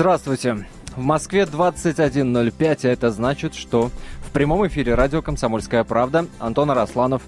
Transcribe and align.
Здравствуйте. 0.00 0.66
В 0.96 1.02
Москве 1.02 1.42
21.05, 1.42 2.86
а 2.86 2.88
это 2.88 3.10
значит, 3.10 3.54
что 3.54 3.90
в 4.26 4.30
прямом 4.30 4.66
эфире 4.66 4.94
радио 4.94 5.20
«Комсомольская 5.20 5.84
правда» 5.84 6.24
Антон 6.38 6.70
Арасланов. 6.70 7.20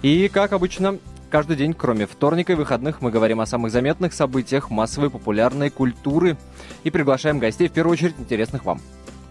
И, 0.00 0.30
как 0.32 0.54
обычно, 0.54 0.96
каждый 1.28 1.56
день, 1.56 1.74
кроме 1.74 2.06
вторника 2.06 2.54
и 2.54 2.56
выходных, 2.56 3.02
мы 3.02 3.10
говорим 3.10 3.42
о 3.42 3.46
самых 3.46 3.70
заметных 3.72 4.14
событиях 4.14 4.70
массовой 4.70 5.10
популярной 5.10 5.68
культуры 5.68 6.38
и 6.82 6.88
приглашаем 6.88 7.40
гостей, 7.40 7.68
в 7.68 7.72
первую 7.72 7.92
очередь, 7.92 8.14
интересных 8.18 8.64
вам. 8.64 8.80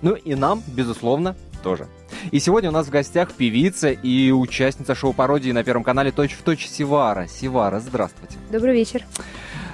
Ну 0.03 0.13
и 0.13 0.35
нам, 0.35 0.61
безусловно, 0.67 1.35
тоже. 1.63 1.87
И 2.29 2.39
сегодня 2.39 2.69
у 2.69 2.73
нас 2.73 2.85
в 2.85 2.91
гостях 2.91 3.31
певица 3.31 3.89
и 3.89 4.29
участница 4.29 4.93
шоу-пародии 4.93 5.51
на 5.51 5.63
Первом 5.63 5.83
канале 5.83 6.11
«Точь 6.11 6.33
в 6.33 6.43
точь» 6.43 6.67
Сивара. 6.67 7.25
Сивара, 7.25 7.79
здравствуйте. 7.79 8.35
Добрый 8.51 8.75
вечер. 8.75 9.03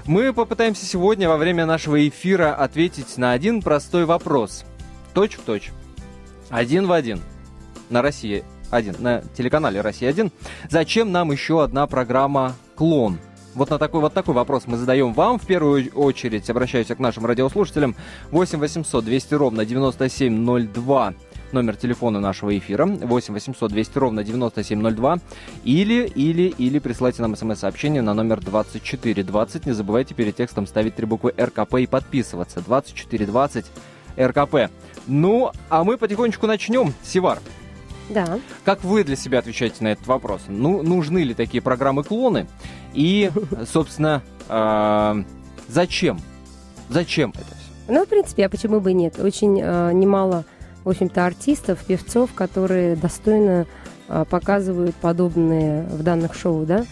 Мы 0.10 0.34
попытаемся 0.34 0.88
сегодня 0.88 1.30
во 1.30 1.38
время 1.38 1.68
нашего 1.68 2.08
эфира 2.08 2.56
ответить 2.56 3.20
на 3.20 3.32
один 3.32 3.62
простой 3.62 4.06
вопрос. 4.06 4.66
Точь 5.14 5.36
в 5.36 5.42
точь. 5.42 5.70
Один 6.50 6.88
в 6.88 6.94
один. 6.94 7.22
На 7.92 8.02
России 8.02 8.44
один, 8.72 8.96
на 8.98 9.22
телеканале 9.38 9.82
Россия 9.82 10.10
1. 10.10 10.32
Зачем 10.68 11.12
нам 11.12 11.32
еще 11.32 11.64
одна 11.64 11.86
программа 11.86 12.56
«Клон»? 12.76 13.20
Вот 13.54 13.70
на 13.70 13.78
такой 13.78 14.02
вот 14.02 14.16
такой 14.16 14.34
вопрос 14.34 14.64
мы 14.66 14.78
задаем 14.78 15.14
вам 15.14 15.38
в 15.38 15.46
первую 15.46 15.92
очередь. 15.94 16.50
Обращаюсь 16.50 16.88
к 16.88 16.98
нашим 16.98 17.28
радиослушателям. 17.28 17.96
8 18.32 18.58
800 18.58 19.06
200 19.06 19.34
ровно 19.36 19.64
9702 19.64 21.14
номер 21.54 21.76
телефона 21.76 22.20
нашего 22.20 22.58
эфира 22.58 22.86
8 22.86 23.34
800 23.34 23.72
200 23.72 23.98
ровно 23.98 24.24
9702 24.24 25.20
или, 25.64 26.06
или, 26.16 26.54
или 26.58 26.80
присылайте 26.80 27.22
нам 27.22 27.36
смс-сообщение 27.36 28.02
на 28.02 28.14
номер 28.14 28.40
2420. 28.42 29.66
Не 29.66 29.72
забывайте 29.72 30.14
перед 30.14 30.36
текстом 30.36 30.68
ставить 30.68 30.96
три 30.96 31.06
буквы 31.06 31.34
РКП 31.38 31.76
и 31.76 31.88
подписываться. 31.88 32.62
2420 32.62 33.66
РКП. 34.18 34.72
Ну, 35.08 35.52
а 35.70 35.84
мы 35.84 35.98
потихонечку 35.98 36.48
начнем. 36.48 36.94
Сивар. 37.04 37.40
Да. 38.10 38.40
Как 38.66 38.84
вы 38.84 39.04
для 39.04 39.16
себя 39.16 39.40
отвечаете 39.40 39.84
на 39.84 39.90
этот 39.90 40.08
вопрос? 40.08 40.42
Ну, 40.48 40.82
нужны 40.82 41.20
ли 41.20 41.34
такие 41.34 41.62
программы-клоны? 41.62 42.48
И, 42.94 43.32
собственно, 43.72 44.24
э, 44.48 45.24
зачем? 45.68 46.20
Зачем 46.90 47.30
это 47.32 47.46
все? 47.46 47.70
Ну, 47.88 48.06
в 48.06 48.08
принципе, 48.08 48.46
а 48.46 48.50
почему 48.50 48.80
бы 48.80 48.92
и 48.92 48.94
нет? 48.94 49.20
Очень 49.20 49.60
э, 49.62 49.92
немало 49.94 50.46
в 50.84 50.90
общем-то, 50.90 51.26
артистов, 51.26 51.84
певцов, 51.86 52.34
которые 52.34 52.96
достойно 52.96 53.66
а, 54.08 54.26
показывают 54.26 54.96
подобные 54.96 55.84
в 55.84 56.04
данных 56.04 56.34
шоу, 56.34 56.66
да. 56.66 56.86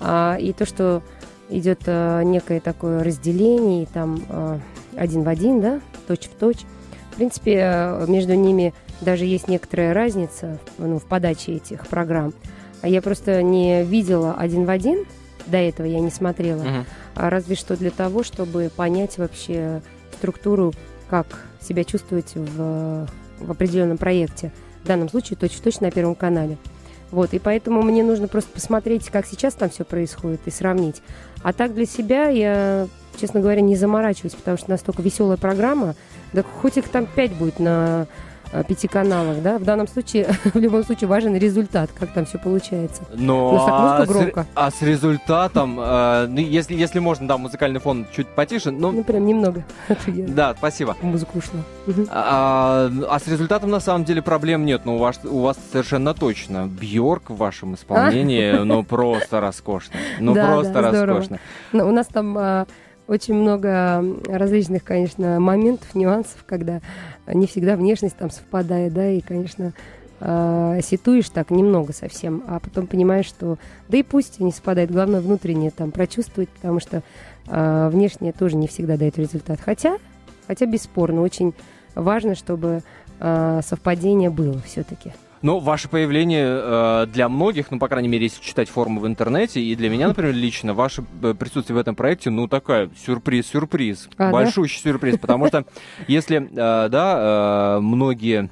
А, 0.00 0.36
и 0.40 0.52
то, 0.52 0.64
что 0.64 1.02
идет 1.50 1.82
а, 1.86 2.22
некое 2.22 2.60
такое 2.60 3.02
разделение, 3.04 3.86
там 3.86 4.60
один 4.96 5.22
в 5.22 5.28
один, 5.28 5.60
да, 5.60 5.80
точь 6.06 6.26
в 6.26 6.34
точь. 6.34 6.64
В 7.12 7.16
принципе, 7.16 8.06
между 8.08 8.34
ними 8.34 8.72
даже 9.02 9.26
есть 9.26 9.48
некоторая 9.48 9.92
разница 9.92 10.58
ну, 10.78 10.98
в 10.98 11.04
подаче 11.04 11.56
этих 11.56 11.86
программ. 11.86 12.32
Я 12.82 13.02
просто 13.02 13.42
не 13.42 13.84
видела 13.84 14.34
один 14.34 14.64
в 14.64 14.70
один, 14.70 15.04
до 15.46 15.58
этого 15.58 15.86
я 15.86 16.00
не 16.00 16.10
смотрела, 16.10 16.62
uh-huh. 16.62 16.84
а 17.16 17.30
разве 17.30 17.54
что 17.54 17.76
для 17.76 17.90
того, 17.90 18.22
чтобы 18.22 18.70
понять 18.74 19.18
вообще 19.18 19.82
структуру, 20.14 20.72
как 21.10 21.26
себя 21.60 21.84
чувствовать 21.84 22.32
в 22.34 23.06
в 23.42 23.50
определенном 23.50 23.98
проекте, 23.98 24.52
в 24.82 24.86
данном 24.86 25.08
случае 25.08 25.36
-точно 25.38 25.82
на 25.82 25.90
Первом 25.90 26.14
канале. 26.14 26.56
Вот, 27.10 27.34
и 27.34 27.38
поэтому 27.38 27.82
мне 27.82 28.02
нужно 28.02 28.26
просто 28.26 28.50
посмотреть, 28.52 29.10
как 29.10 29.26
сейчас 29.26 29.52
там 29.52 29.68
все 29.68 29.84
происходит, 29.84 30.40
и 30.46 30.50
сравнить. 30.50 31.02
А 31.42 31.52
так 31.52 31.74
для 31.74 31.84
себя 31.84 32.28
я, 32.28 32.88
честно 33.20 33.40
говоря, 33.40 33.60
не 33.60 33.76
заморачиваюсь, 33.76 34.34
потому 34.34 34.56
что 34.56 34.70
настолько 34.70 35.02
веселая 35.02 35.36
программа, 35.36 35.94
да 36.32 36.42
хоть 36.42 36.78
их 36.78 36.88
там 36.88 37.06
пять 37.06 37.32
будет 37.32 37.58
на 37.58 38.06
пяти 38.68 38.88
каналах, 38.88 39.42
да? 39.42 39.58
В 39.58 39.64
данном 39.64 39.88
случае, 39.88 40.28
в 40.44 40.56
любом 40.56 40.84
случае, 40.84 41.08
важен 41.08 41.36
результат, 41.36 41.90
как 41.98 42.12
там 42.12 42.24
все 42.24 42.38
получается. 42.38 43.02
Но 43.14 43.66
а, 43.68 44.06
громко. 44.06 44.42
С, 44.42 44.46
а 44.54 44.70
с 44.70 44.82
результатом, 44.82 45.78
э, 45.80 46.26
ну, 46.28 46.40
если, 46.40 46.74
если 46.74 46.98
можно, 46.98 47.26
да, 47.26 47.38
музыкальный 47.38 47.80
фон 47.80 48.06
чуть 48.14 48.28
потише, 48.28 48.70
но... 48.70 48.92
Ну, 48.92 49.04
прям 49.04 49.26
немного. 49.26 49.64
Да, 50.06 50.54
спасибо. 50.56 50.96
Музыка 51.02 51.30
ушла. 51.34 51.60
А, 52.10 52.90
а 53.08 53.18
с 53.18 53.26
результатом, 53.26 53.70
на 53.70 53.80
самом 53.80 54.04
деле, 54.04 54.22
проблем 54.22 54.64
нет, 54.64 54.82
но 54.84 54.96
у 54.96 54.98
вас, 54.98 55.20
у 55.24 55.40
вас 55.40 55.56
совершенно 55.72 56.14
точно. 56.14 56.66
Бьорк 56.66 57.30
в 57.30 57.36
вашем 57.36 57.74
исполнении, 57.74 58.52
ну, 58.52 58.84
просто 58.84 59.40
роскошно. 59.40 59.96
Ну, 60.20 60.34
просто 60.34 60.80
роскошно. 60.80 61.38
У 61.72 61.90
нас 61.90 62.06
там 62.06 62.36
а, 62.38 62.66
очень 63.06 63.34
много 63.34 64.04
различных, 64.26 64.84
конечно, 64.84 65.40
моментов, 65.40 65.94
нюансов, 65.94 66.44
когда 66.46 66.80
не 67.26 67.46
всегда 67.46 67.76
внешность 67.76 68.16
там 68.16 68.30
совпадает, 68.30 68.92
да, 68.92 69.10
и, 69.10 69.20
конечно, 69.20 69.72
э, 70.20 70.80
ситуешь 70.82 71.28
так 71.28 71.50
немного 71.50 71.92
совсем, 71.92 72.44
а 72.46 72.60
потом 72.60 72.86
понимаешь, 72.86 73.26
что 73.26 73.58
да 73.88 73.98
и 73.98 74.02
пусть 74.02 74.40
не 74.40 74.52
совпадает, 74.52 74.90
главное 74.90 75.20
внутреннее 75.20 75.70
там 75.70 75.90
прочувствовать, 75.90 76.48
потому 76.48 76.80
что 76.80 77.02
э, 77.48 77.88
внешнее 77.92 78.32
тоже 78.32 78.56
не 78.56 78.68
всегда 78.68 78.96
дает 78.96 79.18
результат. 79.18 79.60
Хотя, 79.60 79.98
хотя 80.46 80.66
бесспорно, 80.66 81.22
очень 81.22 81.54
важно, 81.94 82.34
чтобы 82.34 82.82
э, 83.20 83.60
совпадение 83.64 84.30
было 84.30 84.60
все-таки. 84.60 85.12
Но 85.42 85.58
ваше 85.58 85.88
появление 85.88 86.46
э, 86.46 87.06
для 87.12 87.28
многих, 87.28 87.70
ну, 87.70 87.78
по 87.78 87.88
крайней 87.88 88.08
мере, 88.08 88.24
если 88.24 88.42
читать 88.42 88.68
форумы 88.68 89.00
в 89.00 89.06
интернете, 89.06 89.60
и 89.60 89.74
для 89.74 89.90
меня, 89.90 90.08
например, 90.08 90.32
лично, 90.32 90.72
ваше 90.72 91.04
э, 91.22 91.34
присутствие 91.34 91.76
в 91.76 91.80
этом 91.80 91.96
проекте, 91.96 92.30
ну, 92.30 92.46
такая 92.46 92.90
сюрприз-сюрприз, 93.04 94.08
а, 94.18 94.30
большущий 94.30 94.80
да? 94.84 94.90
сюрприз, 94.90 95.18
потому 95.18 95.48
что 95.48 95.64
если, 96.06 96.48
э, 96.48 96.88
да, 96.88 97.78
э, 97.78 97.80
многие 97.80 98.50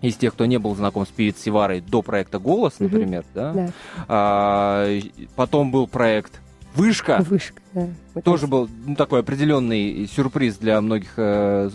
из 0.00 0.16
тех, 0.16 0.32
кто 0.32 0.46
не 0.46 0.58
был 0.58 0.74
знаком 0.74 1.06
с 1.06 1.10
певицей 1.10 1.42
Сиварой 1.44 1.80
до 1.80 2.02
проекта 2.02 2.38
«Голос», 2.38 2.80
например, 2.80 3.24
да, 3.34 3.52
да. 3.52 3.70
А, 4.08 4.98
потом 5.36 5.70
был 5.70 5.86
проект 5.86 6.40
Вышка. 6.74 7.24
Вышка, 7.28 7.60
да. 7.74 7.88
Тоже 8.24 8.46
был 8.46 8.68
ну, 8.86 8.96
такой 8.96 9.20
определенный 9.20 10.06
сюрприз 10.06 10.56
для 10.56 10.80
многих 10.80 11.12
э, 11.16 11.70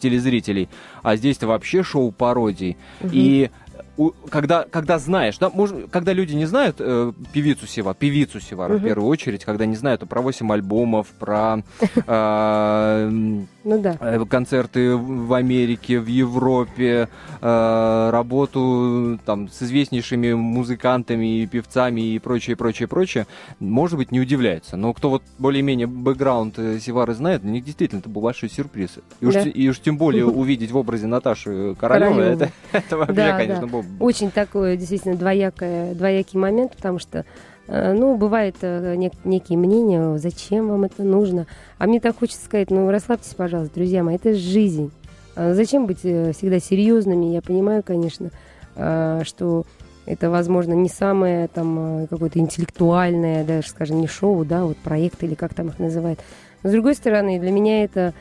телезрителей. 0.00 0.70
А 1.02 1.16
здесь-то 1.16 1.46
вообще 1.46 1.82
шоу 1.82 2.12
пародий. 2.12 2.78
Угу. 3.00 3.10
И 3.12 3.50
когда, 4.30 4.64
когда 4.70 4.98
знаешь, 4.98 5.38
да, 5.38 5.50
может, 5.50 5.90
когда 5.90 6.12
люди 6.12 6.34
не 6.34 6.46
знают 6.46 6.76
э, 6.78 7.12
певицу 7.32 7.66
Сева, 7.66 7.94
певицу 7.94 8.40
Севара 8.40 8.74
uh-huh. 8.74 8.78
в 8.78 8.84
первую 8.84 9.08
очередь, 9.08 9.44
когда 9.44 9.66
не 9.66 9.76
знают 9.76 10.08
про 10.08 10.22
8 10.22 10.50
альбомов, 10.52 11.08
про 11.18 11.62
э, 12.06 13.42
ну, 13.64 13.80
да. 13.80 13.96
Э, 14.00 14.24
концерты 14.28 14.96
в 14.96 15.32
Америке, 15.34 16.00
в 16.00 16.06
Европе, 16.06 17.08
э, 17.40 18.10
работу 18.10 19.18
там 19.24 19.48
с 19.48 19.62
известнейшими 19.62 20.32
музыкантами 20.32 21.42
и 21.42 21.46
певцами 21.46 22.00
и 22.00 22.18
прочее, 22.18 22.56
прочее, 22.56 22.88
прочее, 22.88 23.26
может 23.60 23.98
быть, 23.98 24.12
не 24.12 24.20
удивляется. 24.20 24.76
Но 24.76 24.92
кто 24.92 25.10
вот 25.10 25.22
более-менее 25.38 25.86
бэкграунд 25.86 26.58
э, 26.58 26.78
Севары 26.80 27.14
знает, 27.14 27.42
для 27.42 27.52
них 27.52 27.64
действительно 27.64 28.00
это 28.00 28.08
был 28.08 28.22
большой 28.22 28.50
сюрприз. 28.50 28.98
И 29.20 29.26
уж, 29.26 29.34
да. 29.34 29.42
и 29.42 29.68
уж 29.68 29.78
тем 29.80 29.96
более 29.96 30.26
увидеть 30.26 30.70
в 30.70 30.76
образе 30.76 31.06
Наташи 31.06 31.74
Королевой, 31.78 32.24
это, 32.24 32.50
это 32.72 32.96
вообще, 32.96 33.14
да, 33.14 33.36
конечно, 33.36 33.66
да. 33.66 33.72
был... 33.72 33.84
Очень 34.00 34.30
такой, 34.30 34.76
действительно, 34.76 35.16
двоякое, 35.16 35.94
двоякий 35.94 36.38
момент, 36.38 36.76
потому 36.76 36.98
что 36.98 37.24
ну, 37.94 38.16
бывают 38.16 38.56
э, 38.60 38.96
нек- 38.96 39.16
некие 39.24 39.56
мнения, 39.56 40.18
зачем 40.18 40.68
вам 40.68 40.84
это 40.84 41.02
нужно. 41.02 41.46
А 41.78 41.86
мне 41.86 42.00
так 42.00 42.18
хочется 42.18 42.44
сказать, 42.44 42.70
ну, 42.70 42.90
расслабьтесь, 42.90 43.32
пожалуйста, 43.34 43.74
друзья 43.76 44.02
мои, 44.02 44.16
это 44.16 44.34
жизнь. 44.34 44.90
А 45.34 45.54
зачем 45.54 45.86
быть 45.86 46.00
э, 46.04 46.32
всегда 46.32 46.60
серьезными? 46.60 47.32
Я 47.32 47.40
понимаю, 47.40 47.82
конечно, 47.82 48.30
что 48.74 49.64
это, 50.04 50.30
возможно, 50.30 50.72
не 50.72 50.88
самое 50.88 51.48
там 51.48 52.06
какое-то 52.10 52.38
интеллектуальное, 52.38 53.44
даже, 53.44 53.68
скажем, 53.68 54.00
не 54.00 54.06
шоу, 54.06 54.44
да, 54.44 54.64
вот 54.64 54.76
проект 54.78 55.22
или 55.22 55.34
как 55.34 55.54
там 55.54 55.68
их 55.68 55.78
называют. 55.78 56.20
Но, 56.62 56.68
с 56.68 56.72
другой 56.72 56.94
стороны, 56.94 57.38
для 57.38 57.50
меня 57.50 57.84
это 57.84 58.14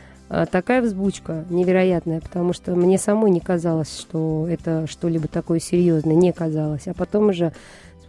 такая 0.51 0.81
взбучка 0.81 1.45
невероятная, 1.49 2.21
потому 2.21 2.53
что 2.53 2.75
мне 2.75 2.97
самой 2.97 3.31
не 3.31 3.39
казалось, 3.39 3.97
что 3.97 4.47
это 4.49 4.87
что-либо 4.87 5.27
такое 5.27 5.59
серьезное, 5.59 6.15
не 6.15 6.31
казалось. 6.31 6.87
А 6.87 6.93
потом 6.93 7.29
уже 7.29 7.53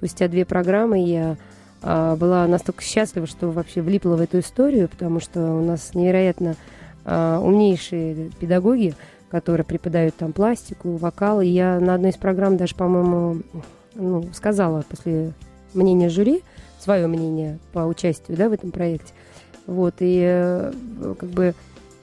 спустя 0.03 0.27
две 0.27 0.45
программы 0.45 0.99
я 0.99 1.37
а, 1.81 2.17
была 2.17 2.45
настолько 2.49 2.83
счастлива, 2.83 3.29
что 3.29 3.53
вообще 3.53 3.83
влипла 3.83 4.17
в 4.17 4.21
эту 4.21 4.41
историю, 4.41 4.89
потому 4.89 5.21
что 5.21 5.41
у 5.55 5.65
нас 5.65 5.95
невероятно 5.95 6.57
а, 7.05 7.39
умнейшие 7.39 8.31
педагоги, 8.41 8.97
которые 9.31 9.65
преподают 9.65 10.17
там 10.17 10.33
пластику, 10.33 10.97
вокал. 10.97 11.41
И 11.41 11.47
я 11.47 11.79
на 11.79 11.95
одной 11.95 12.11
из 12.11 12.17
программ 12.17 12.57
даже, 12.57 12.75
по-моему, 12.75 13.43
ну, 13.95 14.29
сказала 14.33 14.83
после 14.89 15.35
мнения 15.73 16.09
жюри, 16.09 16.43
свое 16.81 17.07
мнение 17.07 17.61
по 17.73 17.81
участию 17.87 18.37
да, 18.37 18.49
в 18.49 18.53
этом 18.53 18.73
проекте. 18.73 19.13
Вот, 19.69 19.95
и 20.01 20.21
э, 20.21 20.73
как 21.17 21.29
бы 21.29 21.55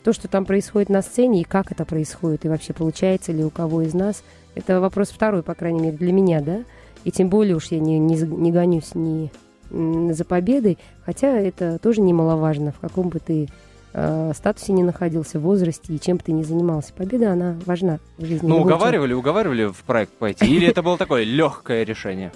то, 0.06 0.14
что 0.14 0.30
там 0.30 0.46
происходит 0.46 0.88
на 0.88 1.02
сцене, 1.02 1.42
и 1.42 1.44
как 1.44 1.74
это 1.74 1.84
происходит, 1.84 2.46
и 2.46 2.48
вообще 2.48 2.72
получается 2.72 3.34
ли 3.34 3.44
у 3.44 3.50
кого 3.50 3.82
из 3.82 3.94
нас, 3.94 4.24
это 4.56 4.80
вопрос 4.80 5.10
второй, 5.10 5.44
по 5.44 5.54
крайней 5.54 5.82
мере, 5.82 5.98
для 5.98 6.14
меня, 6.14 6.40
да. 6.40 6.64
И 7.04 7.12
тем 7.12 7.30
более 7.30 7.56
уж 7.56 7.68
я 7.68 7.80
не, 7.80 7.98
не, 8.00 8.16
не 8.16 8.52
гонюсь 8.52 8.94
ни 8.96 9.32
за 9.70 10.26
победой, 10.26 10.78
хотя 11.06 11.28
это 11.28 11.78
тоже 11.80 12.02
немаловажно, 12.02 12.72
в 12.72 12.80
каком 12.80 13.10
бы 13.10 13.20
ты 13.20 13.48
э, 13.94 14.32
статусе 14.36 14.74
не 14.74 14.84
находился, 14.84 15.40
в 15.40 15.44
возрасте 15.44 15.94
и 15.94 16.00
чем 16.00 16.18
бы 16.18 16.24
ты 16.24 16.32
ни 16.32 16.44
занимался. 16.44 16.94
Победа, 16.94 17.34
она 17.34 17.56
важна 17.66 18.00
в 18.18 18.26
жизни. 18.26 18.48
Ну, 18.48 18.62
уговаривали, 18.62 19.14
уговаривали 19.14 19.66
в 19.66 19.84
проект 19.84 20.14
пойти? 20.14 20.46
Или 20.46 20.68
это 20.68 20.82
было 20.82 20.98
такое 20.98 21.24
легкое 21.24 21.84
решение? 21.84 22.32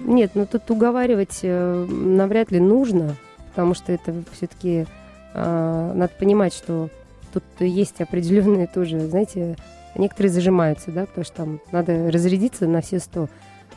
Нет, 0.00 0.32
ну 0.34 0.46
тут 0.46 0.70
уговаривать 0.70 1.40
э, 1.42 1.86
навряд 1.88 2.50
ли 2.50 2.60
нужно, 2.60 3.16
потому 3.50 3.74
что 3.74 3.92
это 3.92 4.14
все-таки 4.32 4.86
э, 5.34 5.92
надо 5.94 6.12
понимать, 6.18 6.54
что 6.54 6.88
тут 7.32 7.42
есть 7.60 8.00
определенные 8.00 8.66
тоже, 8.66 9.00
знаете, 9.00 9.56
некоторые 9.96 10.32
зажимаются, 10.32 10.90
да, 10.92 11.06
потому 11.06 11.24
что 11.24 11.36
там 11.36 11.60
надо 11.72 12.10
разрядиться 12.10 12.66
на 12.66 12.80
все 12.80 13.00
сто. 13.00 13.28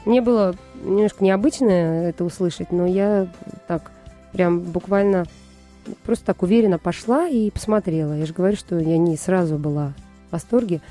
Мне 0.05 0.21
было 0.21 0.55
немножко 0.83 1.23
необычно 1.23 1.69
это 1.69 2.23
услышать, 2.23 2.71
но 2.71 2.85
я 2.87 3.27
так 3.67 3.91
прям 4.31 4.59
буквально 4.61 5.25
просто 6.03 6.25
так 6.25 6.43
уверенно 6.43 6.79
пошла 6.79 7.27
и 7.27 7.51
посмотрела. 7.51 8.13
Я 8.13 8.25
же 8.25 8.33
говорю, 8.33 8.55
что 8.55 8.79
я 8.79 8.97
не 8.97 9.17
сразу 9.17 9.57
была 9.57 9.93
в 10.29 10.33
восторге, 10.33 10.81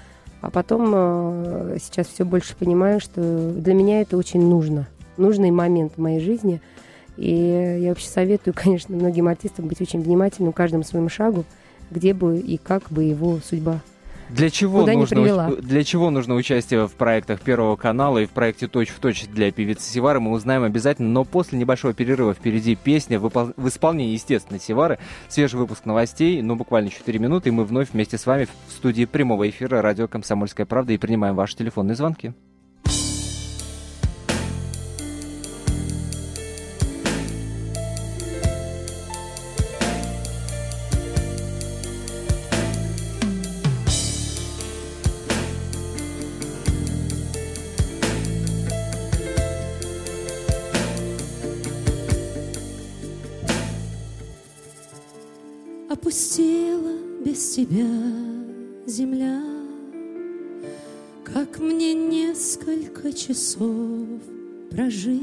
а 0.41 0.51
потом 0.51 0.93
э, 0.95 1.79
сейчас 1.83 2.07
все 2.07 2.25
больше 2.25 2.57
понимаю, 2.57 3.01
что 3.01 3.51
для 3.51 3.75
меня 3.75 4.01
это 4.01 4.17
очень 4.17 4.43
нужно. 4.43 4.87
Нужный 5.17 5.51
момент 5.51 5.95
в 5.97 6.01
моей 6.01 6.21
жизни. 6.21 6.61
И 7.17 7.79
я 7.81 7.91
вообще 7.91 8.09
советую, 8.09 8.55
конечно, 8.57 8.97
многим 8.97 9.29
артистам 9.29 9.67
быть 9.67 9.81
очень 9.81 10.01
внимательным 10.01 10.53
каждому 10.53 10.85
своему 10.85 11.09
шагу, 11.09 11.45
где 11.91 12.15
бы 12.15 12.39
и 12.39 12.57
как 12.57 12.91
бы 12.91 13.05
его 13.05 13.39
судьба 13.45 13.81
для 14.31 14.51
чего, 14.51 14.81
Куда 14.81 14.93
нужно, 14.95 15.57
для 15.57 15.85
чего 15.85 16.11
нужно 16.11 16.35
участие 16.35 16.87
в 16.87 16.93
проектах 16.93 17.41
Первого 17.41 17.77
канала 17.77 18.19
и 18.19 18.27
в 18.27 18.31
проекте 18.31 18.67
«Точь 18.69 18.89
в 18.89 18.99
точь» 18.99 19.27
для 19.27 19.51
певицы 19.51 19.91
Севары, 19.91 20.21
мы 20.21 20.33
узнаем 20.33 20.63
обязательно, 20.63 21.09
но 21.09 21.25
после 21.25 21.59
небольшого 21.59 21.95
перерыва 21.95 22.35
впереди 22.35 22.75
песня 22.77 23.19
в, 23.19 23.29
в 23.29 23.69
исполнении, 23.69 24.13
естественно, 24.13 24.59
Севары, 24.59 24.99
свежий 25.29 25.59
выпуск 25.59 25.85
новостей, 25.85 26.43
ну, 26.43 26.57
буквально 26.57 26.91
4 26.91 27.19
минуты, 27.19 27.49
и 27.49 27.53
мы 27.53 27.65
вновь 27.65 27.93
вместе 27.93 28.19
с 28.19 28.27
вами 28.27 28.47
в 28.69 28.73
студии 28.73 29.05
прямого 29.05 29.49
эфира 29.49 29.83
радио 29.83 30.09
«Комсомольская 30.09 30.67
правда» 30.67 30.93
и 30.93 30.99
принимаем 30.99 31.35
ваши 31.35 31.57
телефонные 31.57 31.97
звонки. 31.97 32.33
Опустела 56.11 56.97
без 57.25 57.51
тебя 57.51 57.87
земля, 58.85 59.41
Как 61.23 61.61
мне 61.61 61.95
несколько 61.95 63.13
часов 63.13 64.09
прожить? 64.73 65.21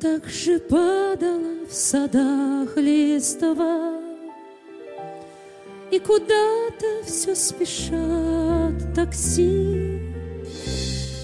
Так 0.00 0.26
же 0.26 0.58
падала 0.58 1.64
в 1.70 1.72
садах 1.72 2.76
листва, 2.76 4.02
И 5.92 6.00
куда-то 6.00 7.04
все 7.06 7.36
спешат 7.36 8.94
такси. 8.96 10.00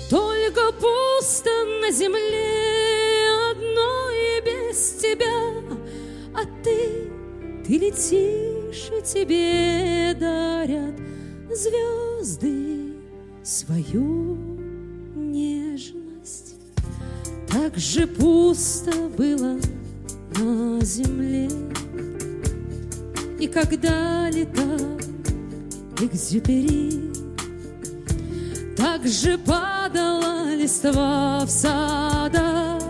Только 0.09 0.71
пусто 0.75 1.51
на 1.83 1.91
земле 1.91 3.51
одной 3.51 4.43
без 4.45 4.93
тебя, 4.93 5.64
ты 7.67 7.79
летишь, 7.79 8.91
и 8.91 9.03
тебе 9.03 10.15
дарят 10.19 10.95
звезды 11.51 12.95
свою 13.43 14.37
нежность. 15.15 16.57
Так 17.49 17.77
же 17.77 18.07
пусто 18.07 18.93
было 19.17 19.59
на 20.37 20.81
земле, 20.81 21.49
И 23.39 23.47
когда 23.47 24.29
летал 24.31 24.99
Экзюпери, 26.01 27.13
Так 28.77 29.07
же 29.07 29.39
падала 29.39 30.55
листва 30.55 31.45
в 31.47 31.51
садах, 31.51 32.83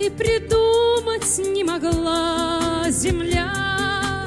И 0.00 0.10
придумать 0.10 1.38
не 1.38 1.64
могла 1.64 2.88
земля. 2.88 4.24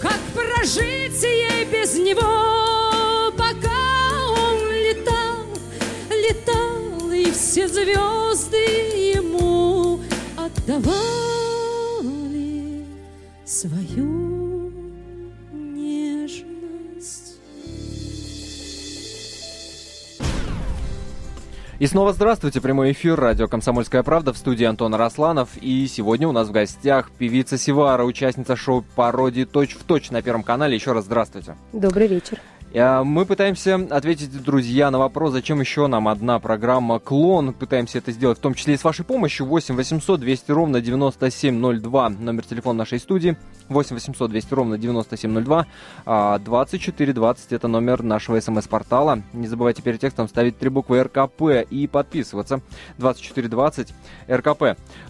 Как 0.00 0.18
прожить 0.34 1.22
ей 1.22 1.64
без 1.64 1.94
него, 1.94 3.32
пока 3.36 3.68
он 4.36 4.58
летал, 4.72 5.46
летал, 6.10 7.12
и 7.12 7.30
все 7.30 7.68
звезды 7.68 8.56
ему 9.14 10.00
отдавали 10.36 10.84
свою 13.44 14.17
И 21.78 21.86
снова 21.86 22.12
здравствуйте, 22.12 22.60
прямой 22.60 22.90
эфир, 22.90 23.14
радио 23.14 23.46
«Комсомольская 23.46 24.02
правда» 24.02 24.32
в 24.32 24.36
студии 24.36 24.64
Антон 24.64 24.96
Росланов. 24.96 25.50
И 25.60 25.86
сегодня 25.86 26.26
у 26.26 26.32
нас 26.32 26.48
в 26.48 26.50
гостях 26.50 27.08
певица 27.12 27.56
Сивара, 27.56 28.02
участница 28.02 28.56
шоу 28.56 28.84
пародии 28.96 29.44
«Точь 29.44 29.76
в 29.76 29.84
точь» 29.84 30.10
на 30.10 30.20
Первом 30.20 30.42
канале. 30.42 30.74
Еще 30.74 30.90
раз 30.90 31.04
здравствуйте. 31.04 31.54
Добрый 31.72 32.08
вечер. 32.08 32.40
Э, 32.72 33.02
мы 33.02 33.24
пытаемся 33.24 33.76
ответить, 33.90 34.42
друзья, 34.42 34.90
на 34.90 34.98
вопрос, 34.98 35.32
зачем 35.32 35.60
еще 35.60 35.86
нам 35.86 36.08
одна 36.08 36.38
программа 36.38 36.98
«Клон». 36.98 37.54
Пытаемся 37.54 37.98
это 37.98 38.12
сделать, 38.12 38.38
в 38.38 38.40
том 38.42 38.54
числе 38.54 38.74
и 38.74 38.76
с 38.76 38.84
вашей 38.84 39.04
помощью. 39.04 39.46
8 39.46 39.74
800 39.74 40.20
200 40.20 40.50
ровно 40.50 40.80
9702, 40.80 42.08
номер 42.10 42.44
телефона 42.44 42.78
нашей 42.78 42.98
студии. 42.98 43.36
8 43.68 43.94
800 43.94 44.30
200 44.30 44.54
ровно 44.54 44.78
9702. 44.78 45.66
24 46.38 47.12
20 47.12 47.52
это 47.52 47.68
номер 47.68 48.02
нашего 48.02 48.40
смс-портала. 48.40 49.22
Не 49.32 49.46
забывайте 49.46 49.82
перед 49.82 50.00
текстом 50.00 50.28
ставить 50.28 50.58
три 50.58 50.70
буквы 50.70 51.02
РКП 51.02 51.66
и 51.68 51.86
подписываться. 51.86 52.60
24 52.98 53.48
20 53.48 53.94
РКП. 54.30 54.62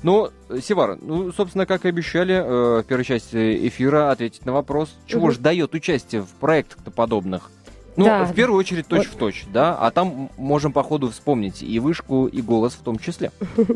Ну, 0.03 0.31
Севара, 0.63 0.99
ну, 1.01 1.33
собственно, 1.33 1.67
как 1.67 1.85
и 1.85 1.89
обещали 1.89 2.35
э, 2.35 2.83
в 2.83 2.85
первой 2.85 3.05
части 3.05 3.69
эфира 3.69 4.11
ответить 4.11 4.47
на 4.47 4.53
вопрос, 4.53 4.95
чего 5.07 5.25
угу. 5.25 5.33
же 5.33 5.41
дает 5.41 5.75
участие 5.75 6.23
в 6.23 6.31
проектах-то 6.41 6.91
подобных? 6.91 7.51
Ну, 7.99 8.05
да. 8.05 8.25
в 8.25 8.33
первую 8.33 8.61
очередь 8.61 8.87
точь 8.87 9.09
вот. 9.09 9.17
в 9.17 9.19
точь, 9.19 9.45
да, 9.53 9.77
а 9.77 9.91
там 9.91 10.31
можем 10.37 10.73
по 10.73 10.85
ходу 10.85 11.11
вспомнить 11.11 11.65
и 11.65 11.81
вышку, 11.81 12.29
и 12.29 12.41
голос 12.41 12.75
в 12.75 12.83
том 12.83 12.99
числе. 12.99 13.31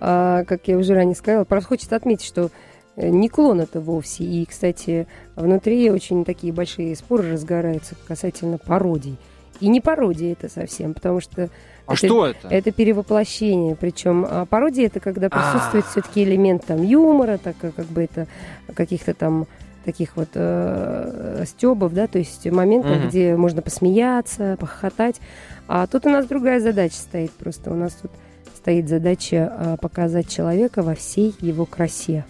А, 0.00 0.42
как 0.44 0.66
я 0.66 0.76
уже 0.76 0.94
ранее 0.94 1.14
сказала, 1.14 1.44
просто 1.44 1.68
хочется 1.68 1.94
отметить, 1.94 2.26
что 2.26 2.50
э, 2.96 3.08
не 3.08 3.28
клон 3.28 3.60
это 3.60 3.80
вовсе. 3.80 4.24
И, 4.24 4.44
кстати, 4.44 5.06
внутри 5.36 5.88
очень 5.92 6.24
такие 6.24 6.52
большие 6.52 6.96
споры 6.96 7.30
разгораются 7.32 7.94
касательно 8.08 8.58
пародий. 8.58 9.16
И 9.60 9.68
не 9.68 9.80
пародия 9.80 10.32
это 10.32 10.48
совсем, 10.48 10.92
потому 10.92 11.20
что... 11.20 11.50
А 11.86 11.92
это, 11.92 11.96
что 11.96 12.26
это? 12.26 12.48
Это 12.48 12.72
перевоплощение. 12.72 13.76
Причем 13.76 14.26
а 14.28 14.44
пародия 14.44 14.86
это 14.86 14.98
когда 14.98 15.28
присутствует 15.28 15.84
а. 15.84 15.90
все-таки 15.90 16.24
элемент 16.24 16.64
там 16.64 16.82
юмора, 16.82 17.38
так 17.38 17.54
как 17.60 17.86
бы 17.86 18.02
это 18.02 18.26
каких-то 18.74 19.14
там 19.14 19.46
таких 19.84 20.16
вот 20.16 20.28
э, 20.34 21.44
стебов, 21.46 21.92
да, 21.92 22.06
то 22.06 22.18
есть 22.18 22.46
моментов, 22.50 22.92
mm-hmm. 22.92 23.08
где 23.08 23.36
можно 23.36 23.62
посмеяться, 23.62 24.56
похохотать. 24.58 25.20
А 25.68 25.86
тут 25.86 26.06
у 26.06 26.10
нас 26.10 26.26
другая 26.26 26.60
задача 26.60 26.96
стоит 26.96 27.32
просто. 27.32 27.70
У 27.70 27.74
нас 27.74 27.92
тут 27.92 28.10
стоит 28.54 28.88
задача 28.88 29.52
э, 29.56 29.76
показать 29.80 30.28
человека 30.28 30.82
во 30.82 30.94
всей 30.94 31.34
его 31.40 31.64
красе. 31.66 32.24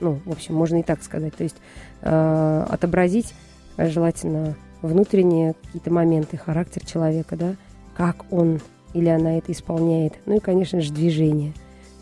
Ну, 0.00 0.20
в 0.24 0.30
общем, 0.30 0.54
можно 0.54 0.80
и 0.80 0.82
так 0.82 1.02
сказать. 1.02 1.34
То 1.34 1.44
есть 1.44 1.56
э, 2.02 2.66
отобразить 2.68 3.34
желательно 3.76 4.54
внутренние 4.82 5.54
какие-то 5.54 5.90
моменты, 5.90 6.36
характер 6.36 6.84
человека, 6.84 7.36
да, 7.36 7.56
как 7.96 8.24
он 8.30 8.60
или 8.92 9.08
она 9.08 9.38
это 9.38 9.52
исполняет. 9.52 10.14
Ну 10.26 10.36
и, 10.36 10.40
конечно 10.40 10.80
же, 10.80 10.92
движение. 10.92 11.52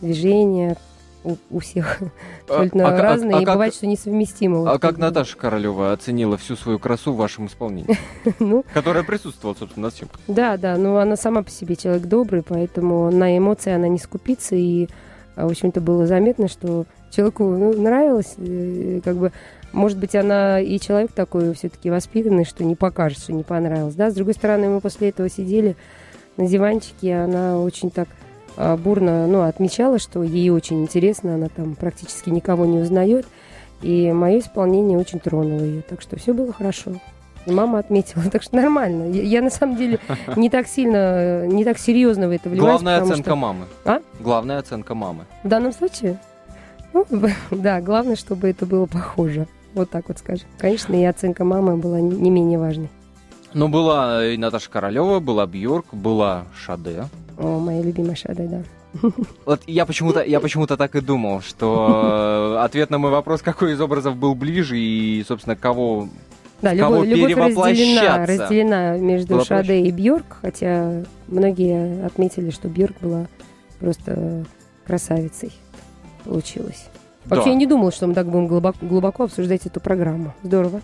Движение, 0.01 0.77
у, 1.25 1.37
у 1.51 1.59
всех 1.61 2.01
абсолютно 2.49 2.89
а, 2.89 2.99
а 2.99 3.03
разные, 3.03 3.37
а, 3.37 3.39
а, 3.39 3.43
и 3.43 3.45
как, 3.45 3.55
бывает, 3.55 3.75
что 3.75 3.87
несовместимо. 3.87 4.69
А 4.69 4.73
вот, 4.73 4.81
как 4.81 4.99
Наташа 4.99 5.37
Королева 5.37 5.93
оценила 5.93 6.37
всю 6.37 6.57
свою 6.57 6.79
красу 6.79 7.13
в 7.13 7.17
вашем 7.17 7.47
исполнении? 7.47 7.99
ну, 8.39 8.65
Которая 8.73 9.05
присутствовала, 9.05 9.57
собственно, 9.57 9.87
на 9.87 9.91
съемках. 9.91 10.21
Да, 10.29 10.57
да, 10.57 10.77
но 10.77 10.99
она 10.99 11.17
сама 11.17 11.43
по 11.43 11.51
себе 11.51 11.77
человек 11.77 12.05
добрый, 12.07 12.43
поэтому 12.43 13.11
на 13.11 13.37
эмоции 13.37 13.73
она 13.73 13.89
не 13.89 13.99
скупится, 13.99 14.55
и, 14.55 14.89
в 15.37 15.47
общем-то, 15.47 15.81
было 15.81 16.07
заметно, 16.07 16.49
что 16.49 16.87
человеку 17.11 17.45
ну, 17.45 17.73
нравилось, 17.81 18.35
э, 18.39 19.01
как 19.05 19.17
бы, 19.17 19.33
может 19.73 19.99
быть, 19.99 20.15
она 20.15 20.61
и 20.61 20.79
человек 20.79 21.13
такой 21.13 21.53
все-таки 21.55 21.91
воспитанный, 21.91 22.45
что 22.45 22.65
не 22.65 22.75
покажет, 22.75 23.19
что 23.19 23.33
не 23.33 23.43
понравилось, 23.43 23.95
да. 23.95 24.11
С 24.11 24.15
другой 24.15 24.35
стороны, 24.35 24.69
мы 24.69 24.81
после 24.81 25.11
этого 25.11 25.29
сидели 25.29 25.77
на 26.37 26.47
диванчике, 26.49 27.17
она 27.17 27.61
очень 27.61 27.91
так 27.91 28.09
а, 28.09 28.22
бурно 28.57 29.27
ну, 29.27 29.43
отмечала, 29.43 29.99
что 29.99 30.23
ей 30.23 30.51
очень 30.51 30.83
интересно, 30.83 31.35
она 31.35 31.49
там 31.49 31.75
практически 31.75 32.31
никого 32.31 32.67
не 32.67 32.79
узнает. 32.79 33.27
И 33.83 34.13
мое 34.13 34.39
исполнение 34.39 34.97
очень 34.97 35.19
тронуло 35.19 35.63
ее. 35.63 35.83
Так 35.83 36.01
что 36.01 36.17
все 36.17 36.33
было 36.33 36.53
хорошо. 36.53 36.93
И 37.47 37.51
мама 37.51 37.79
отметила, 37.81 38.23
так 38.33 38.43
что 38.43 38.57
нормально. 38.57 39.11
Я, 39.11 39.23
я 39.23 39.43
на 39.43 39.51
самом 39.51 39.77
деле 39.77 39.99
не 40.37 40.51
так 40.51 40.67
сильно, 40.67 41.47
не 41.47 41.65
так 41.65 41.79
серьезно 41.79 42.29
в 42.29 42.31
это 42.31 42.49
вливаюсь. 42.49 42.81
Главная 42.81 43.03
оценка 43.03 43.31
что- 43.31 43.37
мамы. 43.37 43.65
А? 43.85 44.01
Главная 44.21 44.59
оценка 44.59 44.95
мамы. 44.95 45.25
В 45.43 45.49
данном 45.49 45.73
случае? 45.73 46.19
Ну, 46.93 47.07
да, 47.51 47.81
главное, 47.81 48.17
чтобы 48.17 48.49
это 48.49 48.67
было 48.67 48.87
похоже. 48.87 49.47
Вот 49.75 49.91
так 49.91 50.09
вот 50.09 50.19
скажем. 50.19 50.47
Конечно, 50.59 50.95
и 50.95 51.05
оценка 51.05 51.45
мамы 51.45 51.77
была 51.77 52.01
не 52.01 52.31
менее 52.31 52.59
важной. 52.59 52.91
Ну, 53.55 53.69
была 53.69 54.25
и 54.27 54.37
Наташа 54.37 54.71
Королева, 54.71 55.21
была 55.21 55.47
Бьорк, 55.47 55.93
была 55.93 56.45
Шаде. 56.57 57.05
О, 57.39 57.59
моя 57.59 57.83
любимая 57.83 58.15
Шада, 58.15 58.47
да. 58.47 58.63
Вот 59.47 59.63
я 59.67 59.87
почему-то, 59.87 60.23
я 60.23 60.39
почему-то 60.41 60.77
так 60.77 60.95
и 60.97 61.01
думал, 61.01 61.41
что 61.41 62.57
э, 62.59 62.65
ответ 62.65 62.91
на 62.91 62.99
мой 62.99 63.11
вопрос, 63.11 63.41
какой 63.41 63.73
из 63.73 63.81
образов 63.81 64.17
был 64.17 64.35
ближе 64.35 64.79
и, 64.79 65.25
собственно, 65.27 65.57
кого... 65.57 66.09
Да, 66.61 66.77
Кого 66.77 67.03
любовь, 67.03 67.31
любовь 67.31 67.71
разделена, 67.73 68.25
разделена 68.25 68.97
между 68.97 69.35
Воплощ- 69.39 69.47
Шаде 69.49 69.81
и 69.81 69.91
Бьорк, 69.91 70.37
хотя 70.43 71.03
многие 71.27 72.05
отметили, 72.07 72.51
что 72.51 72.69
Бьорк 72.69 72.95
была 73.01 73.27
просто 73.81 74.45
красавицей. 74.87 75.53
Получилось. 76.25 76.87
Вообще, 77.27 77.45
Да. 77.45 77.51
я 77.51 77.57
не 77.57 77.67
думала, 77.67 77.93
что 77.93 78.07
мы 78.09 78.15
так 78.15 78.27
будем 78.29 78.49
глубоко, 78.49 78.79
глубоко 78.85 79.25
обсуждать 79.25 79.65
эту 79.67 79.81
программу. 79.81 80.35
Здорово. 80.43 80.81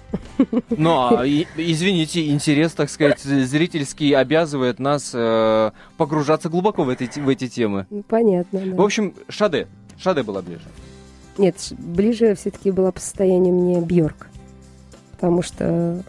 Ну, 0.71 0.91
а, 1.19 1.27
и- 1.27 1.47
извините, 1.57 2.29
интерес, 2.29 2.73
так 2.73 2.91
сказать, 2.91 3.21
зрительский 3.21 4.15
обязывает 4.15 4.79
нас 4.79 5.11
э, 5.15 5.73
погружаться 5.97 6.49
глубоко 6.49 6.85
в 6.85 6.89
эти, 6.91 7.19
в 7.19 7.29
эти 7.29 7.49
темы. 7.49 7.87
Ну, 7.91 8.03
Понятно, 8.07 8.61
да. 8.61 8.77
В 8.77 8.81
общем, 8.81 9.15
Шаде. 9.29 9.67
Шаде 9.99 10.23
была 10.23 10.43
ближе. 10.43 10.63
Нет, 11.39 11.57
ближе 11.79 12.35
все-таки 12.37 12.71
была 12.71 12.93
по 12.93 13.01
состоянию 13.01 13.55
мне 13.55 13.81
Бьорк. 13.81 14.29
Потому 15.13 15.43
что... 15.43 16.03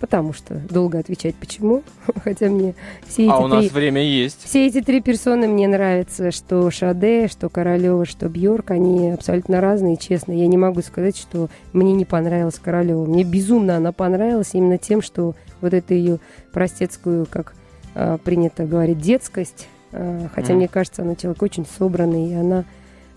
Потому 0.00 0.32
что 0.32 0.54
долго 0.54 0.98
отвечать 0.98 1.34
почему. 1.34 1.82
Хотя 2.24 2.48
мне 2.48 2.74
все 3.06 3.24
эти 3.24 3.30
А 3.30 3.38
у 3.38 3.48
три... 3.48 3.56
нас 3.56 3.70
время 3.70 4.02
есть. 4.02 4.42
Все 4.44 4.66
эти 4.66 4.80
три 4.80 5.02
персоны 5.02 5.46
мне 5.46 5.68
нравятся, 5.68 6.30
что 6.30 6.70
Шаде, 6.70 7.28
что 7.28 7.50
Королева, 7.50 8.06
что 8.06 8.28
Бьорк, 8.30 8.70
они 8.70 9.10
абсолютно 9.10 9.60
разные, 9.60 9.98
честно. 9.98 10.32
Я 10.32 10.46
не 10.46 10.56
могу 10.56 10.80
сказать, 10.80 11.18
что 11.18 11.48
мне 11.74 11.92
не 11.92 12.06
понравилась 12.06 12.58
Королева. 12.58 13.04
Мне 13.04 13.24
безумно 13.24 13.76
она 13.76 13.92
понравилась 13.92 14.50
именно 14.54 14.78
тем, 14.78 15.02
что 15.02 15.34
вот 15.60 15.74
эту 15.74 15.92
ее 15.92 16.18
простецкую, 16.52 17.26
как 17.28 17.54
а, 17.94 18.16
принято 18.18 18.64
говорить, 18.64 18.98
детскость, 18.98 19.68
а, 19.92 20.28
хотя 20.34 20.48
Мгм. 20.52 20.56
мне 20.56 20.68
кажется, 20.68 21.02
она 21.02 21.14
человек 21.14 21.42
очень 21.42 21.66
собранный, 21.78 22.30
и 22.30 22.34
она 22.34 22.64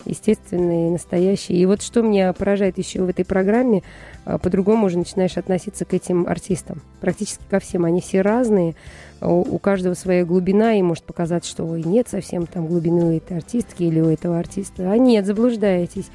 естественная 0.05 0.88
и 0.88 0.91
настоящая. 0.91 1.55
И 1.55 1.65
вот 1.65 1.81
что 1.81 2.01
меня 2.01 2.33
поражает 2.33 2.77
еще 2.77 3.03
в 3.03 3.10
этой 3.10 3.25
программе, 3.25 3.83
а, 4.25 4.38
по-другому 4.38 4.88
уже 4.88 4.98
начинаешь 4.98 5.38
относиться 5.38 5.86
к 5.86 5.93
этим 5.93 6.27
артистам. 6.27 6.81
Практически 7.01 7.43
ко 7.50 7.60
всем. 7.60 7.86
Они 7.86 8.01
все 8.01 8.22
разные, 8.22 8.75
у, 9.22 9.55
у 9.55 9.60
каждого 9.60 9.93
своя 9.93 10.25
глубина, 10.25 10.75
и 10.75 10.81
может 10.81 11.03
показаться, 11.03 11.50
что 11.50 11.65
ой, 11.65 11.83
нет 11.83 12.07
совсем 12.10 12.48
там 12.48 12.67
глубины 12.67 13.05
у 13.05 13.17
этой 13.17 13.38
артистки 13.38 13.83
или 13.83 14.00
у 14.00 14.10
этого 14.10 14.39
артиста. 14.39 14.91
А 14.91 14.98
нет, 14.98 15.25
заблуждаетесь. 15.25 16.10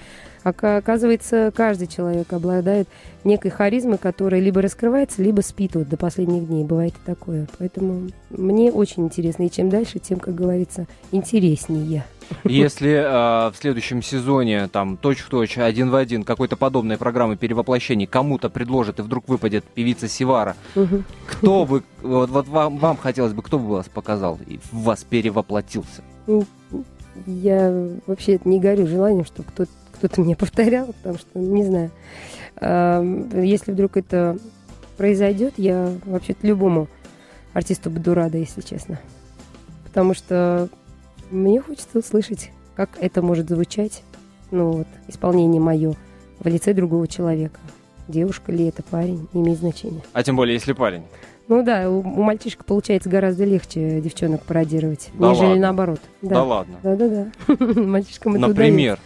Ока- 0.44 0.76
Оказывается, 0.78 1.52
каждый 1.54 1.86
человек 1.88 2.32
обладает 2.32 2.88
некой 3.24 3.50
харизмой, 3.50 3.98
которая 3.98 4.40
либо 4.40 4.62
раскрывается, 4.62 5.22
либо 5.22 5.40
спит 5.40 5.74
вот 5.74 5.88
до 5.88 5.96
последних 5.96 6.46
дней. 6.46 6.64
Бывает 6.64 6.94
и 6.94 7.06
такое. 7.06 7.46
Поэтому 7.58 8.08
мне 8.30 8.70
очень 8.72 9.04
интересно. 9.04 9.44
И 9.44 9.50
чем 9.50 9.68
дальше, 9.70 9.98
тем, 9.98 10.18
как 10.18 10.34
говорится, 10.34 10.86
интереснее. 11.12 12.04
Если 12.44 12.90
э, 12.90 13.50
в 13.50 13.54
следующем 13.56 14.02
сезоне 14.02 14.68
там 14.68 14.98
точь-в-точь, 14.98 15.56
один 15.58 15.88
в 15.90 15.94
один 15.94 16.24
какой-то 16.24 16.56
подобной 16.56 16.98
программы 16.98 17.36
перевоплощений 17.36 18.06
кому-то 18.06 18.50
предложат 18.50 18.98
и 18.98 19.02
вдруг 19.02 19.28
выпадет 19.28 19.64
певица 19.64 20.08
Сивара, 20.08 20.54
Мгм. 20.74 21.04
кто 21.26 21.64
бы, 21.64 21.82
вот, 22.02 22.28
вот 22.28 22.46
вам, 22.48 22.76
вам 22.78 22.96
хотелось 22.98 23.32
бы, 23.32 23.42
кто 23.42 23.58
бы 23.58 23.66
вас 23.68 23.88
показал 23.88 24.38
и 24.46 24.58
в 24.70 24.82
вас 24.82 25.04
перевоплотился? 25.04 26.02
Я 27.26 27.72
вообще 28.06 28.38
не 28.44 28.60
горю 28.60 28.86
желанием, 28.86 29.24
чтобы 29.24 29.48
кто-то 29.48 29.70
кто-то 29.98 30.20
мне 30.20 30.36
повторял, 30.36 30.86
потому 30.86 31.18
что 31.18 31.38
не 31.38 31.64
знаю. 31.64 31.90
Если 33.44 33.72
вдруг 33.72 33.96
это 33.96 34.38
произойдет, 34.96 35.54
я 35.56 35.92
вообще-то 36.06 36.46
любому 36.46 36.88
артисту 37.52 37.90
буду 37.90 38.14
рада, 38.14 38.38
если 38.38 38.60
честно. 38.60 38.98
Потому 39.84 40.14
что 40.14 40.68
мне 41.30 41.60
хочется 41.60 41.98
услышать, 41.98 42.50
как 42.74 42.90
это 43.00 43.22
может 43.22 43.48
звучать, 43.48 44.02
ну 44.50 44.70
вот, 44.72 44.86
исполнение 45.08 45.60
мое 45.60 45.94
в 46.40 46.46
лице 46.46 46.72
другого 46.72 47.06
человека. 47.08 47.60
Девушка 48.06 48.52
ли 48.52 48.66
это, 48.68 48.82
парень, 48.82 49.28
не 49.32 49.42
имеет 49.42 49.58
значения. 49.58 50.02
А 50.12 50.22
тем 50.22 50.36
более, 50.36 50.54
если 50.54 50.72
парень. 50.72 51.02
Ну 51.48 51.62
да, 51.62 51.90
у, 51.90 52.00
у 52.00 52.22
мальчишек 52.22 52.64
получается 52.64 53.08
гораздо 53.08 53.44
легче 53.44 54.00
девчонок 54.00 54.42
пародировать, 54.42 55.10
Да 55.14 55.30
нежели 55.30 55.46
ладно? 55.46 55.62
наоборот. 55.62 56.00
Да, 56.22 56.42
ладно. 56.42 56.76
Да-да-да. 56.82 57.54
Мальчишкам 57.80 58.36
это 58.36 58.46
удается. 58.48 58.98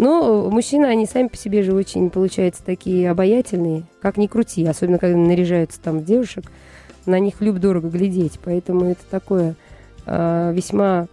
Например. 0.00 0.22
Ну, 0.22 0.50
мужчины, 0.50 0.86
они 0.86 1.06
сами 1.06 1.28
по 1.28 1.36
себе 1.36 1.62
же 1.62 1.74
очень, 1.74 2.08
получаются, 2.10 2.64
такие 2.64 3.10
обаятельные, 3.10 3.84
как 4.00 4.16
ни 4.16 4.26
крути, 4.26 4.64
особенно 4.66 4.98
когда 4.98 5.16
наряжаются 5.16 5.80
там 5.80 6.04
девушек, 6.04 6.50
на 7.06 7.18
них 7.18 7.40
люб 7.40 7.58
дорого 7.58 7.88
глядеть, 7.88 8.38
поэтому 8.42 8.86
это 8.86 9.02
такое 9.10 9.56
а, 10.06 10.52
весьма 10.52 11.06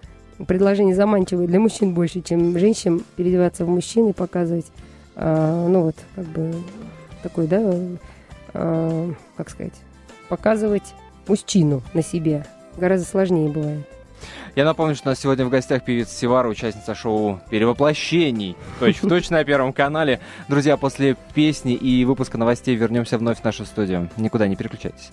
предложение 0.48 0.96
заманчивое 0.96 1.48
для 1.48 1.60
мужчин 1.60 1.94
больше, 1.94 2.22
чем 2.22 2.58
женщин 2.58 3.04
переодеваться 3.16 3.66
в 3.66 3.70
мужчин 3.70 4.10
и 4.10 4.14
показывать, 4.14 4.68
а, 5.16 5.68
ну 5.68 5.84
вот, 5.84 5.96
как 6.16 6.26
бы, 6.26 6.54
такой, 7.24 7.48
да, 7.48 7.62
а, 8.54 9.12
как 9.36 9.50
сказать, 9.50 9.76
показывать 10.30 10.94
мужчину 11.28 11.82
на 11.94 12.02
себе. 12.02 12.46
Гораздо 12.78 13.06
сложнее 13.06 13.50
бывает. 13.50 13.97
Я 14.58 14.66
напомню, 14.66 14.96
что 14.96 15.10
у 15.10 15.12
нас 15.12 15.20
сегодня 15.20 15.46
в 15.46 15.52
гостях 15.52 15.84
певица 15.84 16.16
Сивара, 16.16 16.48
участница 16.48 16.96
шоу 16.96 17.40
«Перевоплощений». 17.52 18.58
Точь 18.80 19.04
в 19.04 19.08
точь 19.08 19.30
на 19.30 19.44
Первом 19.44 19.72
канале. 19.72 20.20
Друзья, 20.48 20.78
после 20.78 21.16
песни 21.36 21.76
и 21.76 22.04
выпуска 22.06 22.40
новостей 22.40 22.76
вернемся 22.76 23.20
вновь 23.20 23.40
в 23.40 23.44
нашу 23.44 23.66
студию. 23.66 24.10
Никуда 24.18 24.48
не 24.48 24.56
переключайтесь. 24.56 25.12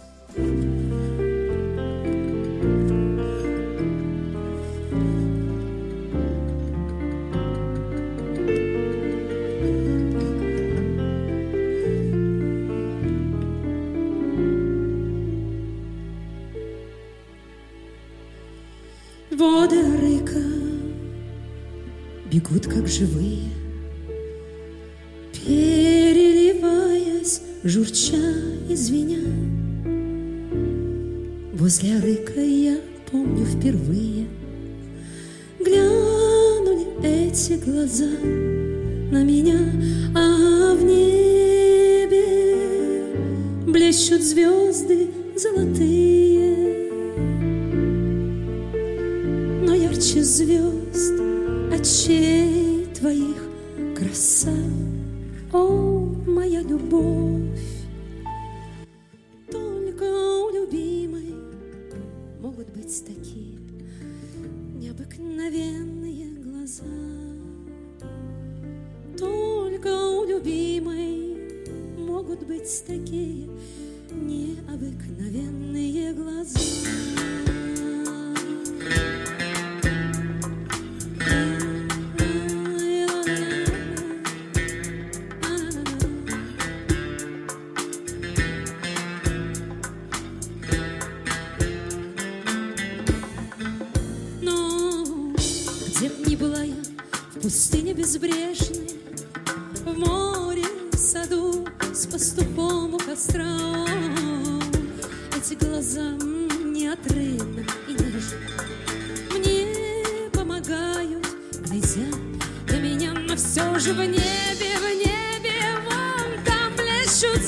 Воды 19.45 19.77
рыка 20.01 20.43
бегут, 22.33 22.65
как 22.67 22.89
живые, 22.89 23.51
Переливаясь, 25.35 26.63
журча 27.63 28.25
и 28.71 28.75
звеня. 28.75 29.21
Возле 31.53 31.99
рыка 31.99 32.41
я 32.41 32.79
помню 33.11 33.45
впервые 33.45 34.29
Глянули 35.61 36.87
эти 37.03 37.63
глаза 37.63 38.09
на 39.13 39.23
меня, 39.25 39.61
а 40.17 40.75
в 40.75 40.83
небе 40.83 42.25
блещут 43.67 44.23
звезды 44.23 45.11
золотые. 45.37 46.34
Звезд 50.25 51.21
очей 51.71 52.87
твоих 52.99 53.47
краса, 53.95 54.51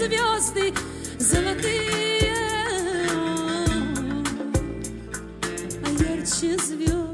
звезды 0.06 0.72
золотые. 1.18 2.32
А 5.84 5.88
ярче 6.02 6.56
звезд 6.58 7.05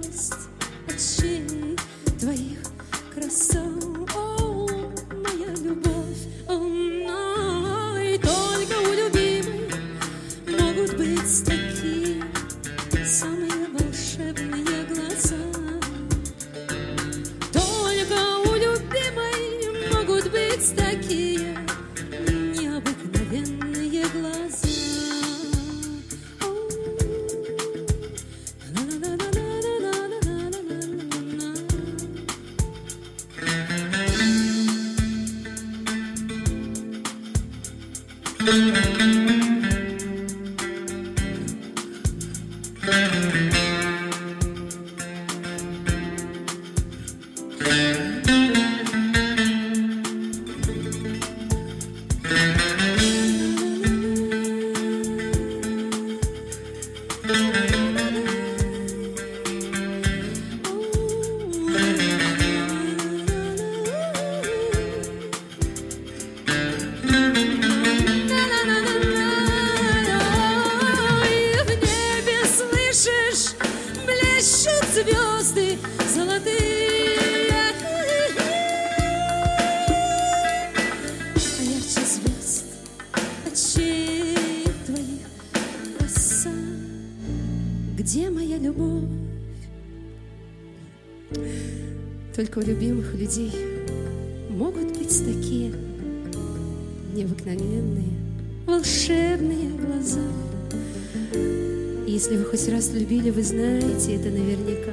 Раз 102.83 102.91
любили, 102.95 103.31
вы 103.31 103.45
знаете 103.45 104.17
это 104.17 104.29
наверняка, 104.29 104.91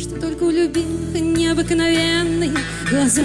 что 0.00 0.18
только 0.18 0.44
у 0.44 0.50
любимых 0.50 1.20
необыкновенные 1.20 2.52
глаза. 2.88 3.24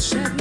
shut 0.00 0.39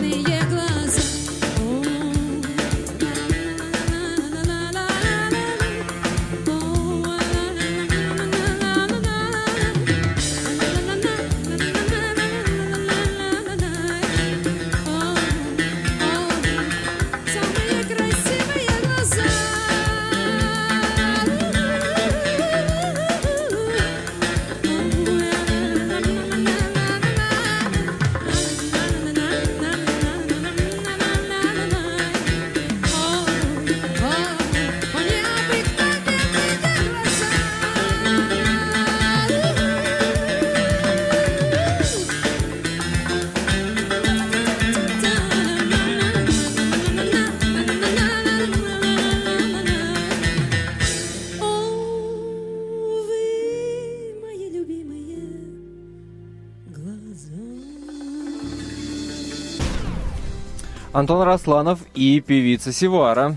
Антон 60.99 61.21
Росланов 61.21 61.79
и 61.95 62.19
певица 62.19 62.73
Сивара. 62.73 63.35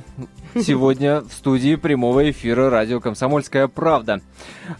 Сегодня 0.57 1.21
в 1.21 1.33
студии 1.33 1.77
прямого 1.77 2.29
эфира 2.29 2.71
радио 2.71 2.99
«Комсомольская 2.99 3.69
правда». 3.69 4.19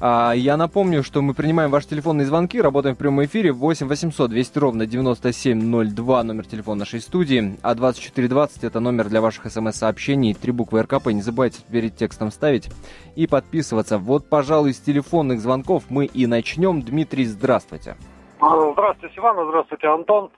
А, 0.01 0.33
я 0.33 0.57
напомню, 0.57 1.05
что 1.05 1.23
мы 1.23 1.33
принимаем 1.33 1.71
ваши 1.71 1.91
телефонные 1.91 2.27
звонки, 2.27 2.61
работаем 2.61 2.97
в 2.97 2.99
прямом 2.99 3.25
эфире 3.25 3.53
8 3.53 3.87
800 3.87 4.29
200 4.29 4.59
ровно 4.59 4.87
9702, 4.87 6.23
номер 6.25 6.45
телефона 6.45 6.81
нашей 6.81 6.99
студии, 6.99 7.57
а 7.63 7.77
2420 7.77 8.65
это 8.65 8.81
номер 8.81 9.09
для 9.09 9.21
ваших 9.21 9.49
смс-сообщений, 9.49 10.35
три 10.35 10.51
буквы 10.51 10.83
РКП, 10.83 11.07
не 11.13 11.23
забывайте 11.23 11.63
перед 11.71 11.95
текстом 11.95 12.33
ставить 12.33 12.69
и 13.15 13.29
подписываться. 13.29 13.99
Вот, 13.99 14.29
пожалуй, 14.29 14.75
с 14.75 14.81
телефонных 14.81 15.39
звонков 15.39 15.85
мы 15.89 16.07
и 16.07 16.27
начнем. 16.27 16.83
Дмитрий, 16.83 17.27
здравствуйте. 17.27 17.95
Здравствуйте, 18.41 19.15
Иван, 19.19 19.37
здравствуйте, 19.47 19.87
Антон. 19.87 20.31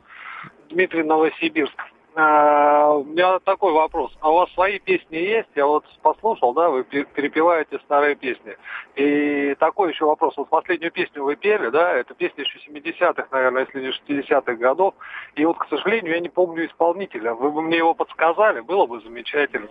Дмитрий 0.69 1.05
Новосибирск. 1.05 1.94
А, 2.17 2.93
У 2.95 3.05
меня 3.05 3.41
такой 3.41 3.73
вопрос. 3.73 4.13
А 4.21 4.31
у 4.31 4.37
вас 4.37 4.53
свои 4.53 4.79
песни 4.79 5.17
есть? 5.17 5.49
Я 5.57 5.67
вот 5.67 5.85
послушал, 6.01 6.53
да, 6.55 6.71
вы 6.71 6.85
пе- 6.85 7.05
перепеваете 7.05 7.79
старые 7.81 8.15
песни. 8.15 8.57
И 8.95 9.57
такой 9.59 9.91
еще 9.91 10.05
вопрос. 10.05 10.37
Вот 10.37 10.49
последнюю 10.49 10.93
песню 10.93 11.25
вы 11.25 11.35
пели, 11.35 11.71
да, 11.71 11.93
это 11.93 12.15
песня 12.15 12.45
еще 12.45 12.59
70-х, 12.71 13.27
наверное, 13.33 13.67
если 13.67 13.81
не 13.81 14.17
60-х 14.23 14.55
годов. 14.55 14.95
И 15.35 15.45
вот, 15.45 15.59
к 15.59 15.67
сожалению, 15.69 16.15
я 16.15 16.21
не 16.21 16.29
помню 16.29 16.67
исполнителя. 16.67 17.35
Вы 17.35 17.51
бы 17.51 17.63
мне 17.63 17.79
его 17.79 17.95
подсказали, 17.95 18.61
было 18.61 18.87
бы 18.87 19.01
замечательно. 19.01 19.69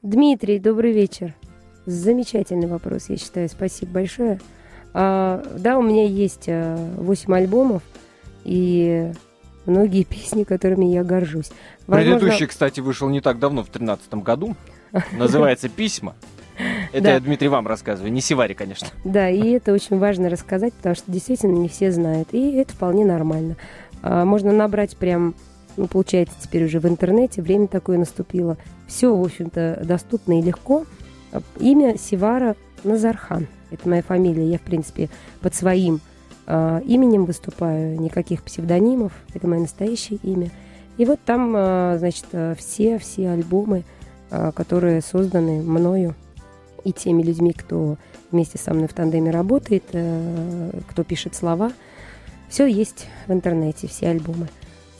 Дмитрий, 0.00 0.58
добрый 0.58 0.92
вечер. 0.92 1.34
Замечательный 1.84 2.68
вопрос, 2.68 3.10
я 3.10 3.18
считаю. 3.18 3.48
Спасибо 3.50 3.92
большое. 3.92 4.40
А, 4.94 5.42
да, 5.58 5.78
у 5.78 5.82
меня 5.82 6.04
есть 6.06 6.48
а, 6.48 6.76
8 6.96 7.34
альбомов 7.34 7.82
и 8.44 9.12
многие 9.66 10.04
песни, 10.04 10.44
которыми 10.44 10.86
я 10.86 11.04
горжусь. 11.04 11.50
Возможно, 11.86 12.18
Предыдущий, 12.18 12.46
кстати, 12.46 12.80
вышел 12.80 13.08
не 13.08 13.20
так 13.20 13.38
давно, 13.38 13.62
в 13.62 13.70
2013 13.70 14.14
году. 14.14 14.56
Называется 15.12 15.68
«Письма». 15.68 16.14
Это 16.92 17.04
Да. 17.04 17.12
я, 17.14 17.20
Дмитрий, 17.20 17.48
вам 17.48 17.66
рассказываю, 17.66 18.12
не 18.12 18.20
Севаре, 18.20 18.54
конечно. 18.54 18.88
Да, 19.04 19.28
и 19.28 19.50
это 19.52 19.72
очень 19.72 19.98
важно 19.98 20.28
рассказать, 20.28 20.74
потому 20.74 20.94
что 20.94 21.10
действительно 21.10 21.56
не 21.56 21.68
все 21.68 21.90
знают. 21.90 22.28
И 22.32 22.52
это 22.56 22.74
вполне 22.74 23.04
нормально. 23.04 23.56
А, 24.02 24.24
Можно 24.26 24.52
набрать 24.52 24.96
прям, 24.96 25.34
ну, 25.78 25.86
получается, 25.86 26.34
теперь 26.40 26.64
уже 26.66 26.78
в 26.78 26.86
интернете, 26.86 27.40
время 27.40 27.68
такое 27.68 27.96
наступило. 27.98 28.58
Все, 28.86 29.14
в 29.16 29.24
общем-то, 29.24 29.80
доступно 29.84 30.38
и 30.38 30.42
легко. 30.42 30.84
Имя 31.58 31.96
Сивара 31.96 32.54
Назархан. 32.84 33.46
Это 33.70 33.88
моя 33.88 34.02
фамилия. 34.02 34.46
Я, 34.50 34.58
в 34.58 34.62
принципе, 34.62 35.08
под 35.40 35.54
своим 35.54 36.00
именем 36.46 37.24
выступаю. 37.24 38.00
Никаких 38.00 38.42
псевдонимов. 38.42 39.12
Это 39.34 39.46
мое 39.46 39.60
настоящее 39.60 40.18
имя. 40.22 40.50
И 40.98 41.04
вот 41.04 41.20
там, 41.24 41.52
а, 41.56 41.96
значит, 41.98 42.26
а, 42.32 42.54
все, 42.54 42.98
все 42.98 43.30
альбомы, 43.30 43.84
которые 44.54 45.02
созданы 45.02 45.62
мною 45.62 46.14
и 46.84 46.92
теми 46.92 47.22
людьми, 47.22 47.52
кто 47.52 47.96
вместе 48.30 48.58
со 48.58 48.74
мной 48.74 48.88
в 48.88 48.94
тандеме 48.94 49.30
работает, 49.30 49.84
э, 49.92 50.80
кто 50.88 51.04
пишет 51.04 51.34
слова. 51.34 51.72
Все 52.48 52.66
есть 52.66 53.06
в 53.26 53.32
интернете, 53.32 53.88
все 53.88 54.08
альбомы. 54.08 54.48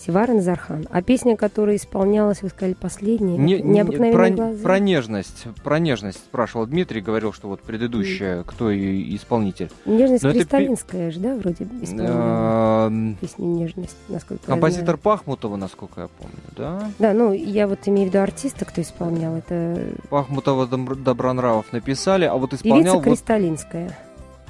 Сивара 0.04 0.32
Назархан. 0.32 0.86
А 0.90 1.02
песня, 1.02 1.36
которая 1.36 1.76
исполнялась, 1.76 2.42
вы 2.42 2.48
сказали, 2.48 2.74
последняя, 2.74 3.36
Не- 3.36 3.54
не- 3.54 3.62
«Необыкновенные 3.62 4.12
про, 4.12 4.30
глаза». 4.30 4.62
про 4.62 4.78
нежность. 4.78 5.44
Про 5.62 5.78
нежность 5.78 6.18
спрашивал 6.18 6.66
Дмитрий, 6.66 7.00
говорил, 7.00 7.32
что 7.32 7.48
вот 7.48 7.60
предыдущая, 7.60 8.42
кто 8.42 8.70
и 8.70 9.14
исполнитель. 9.16 9.70
Нежность 9.86 10.24
Но 10.24 10.30
это 10.30 10.38
кристаллинская 10.40 11.10
же, 11.10 11.20
да, 11.20 11.36
вроде 11.36 11.66
исполняла 11.80 12.86
Эм, 12.88 13.16
песню 13.20 13.46
«Нежность», 13.46 13.96
насколько 14.08 14.44
Композитор. 14.46 14.96
Пахмутова, 14.96 15.56
насколько 15.56 16.02
я 16.02 16.08
помню, 16.08 16.36
да? 16.56 16.90
Да, 16.98 17.12
ну, 17.12 17.32
я 17.32 17.68
вот 17.68 17.78
имею 17.86 18.08
в 18.08 18.10
виду 18.10 18.22
артиста, 18.22 18.64
кто 18.64 18.80
исполнял. 18.80 19.36
Это 19.36 19.84
Пахмутова 20.10 20.66
Добронравов 20.66 21.72
написали, 21.72 22.24
а 22.24 22.34
вот 22.34 22.54
исполнял 22.54 22.82
певица 22.82 22.96
вот 22.96 23.04
Кристалинская. 23.04 23.98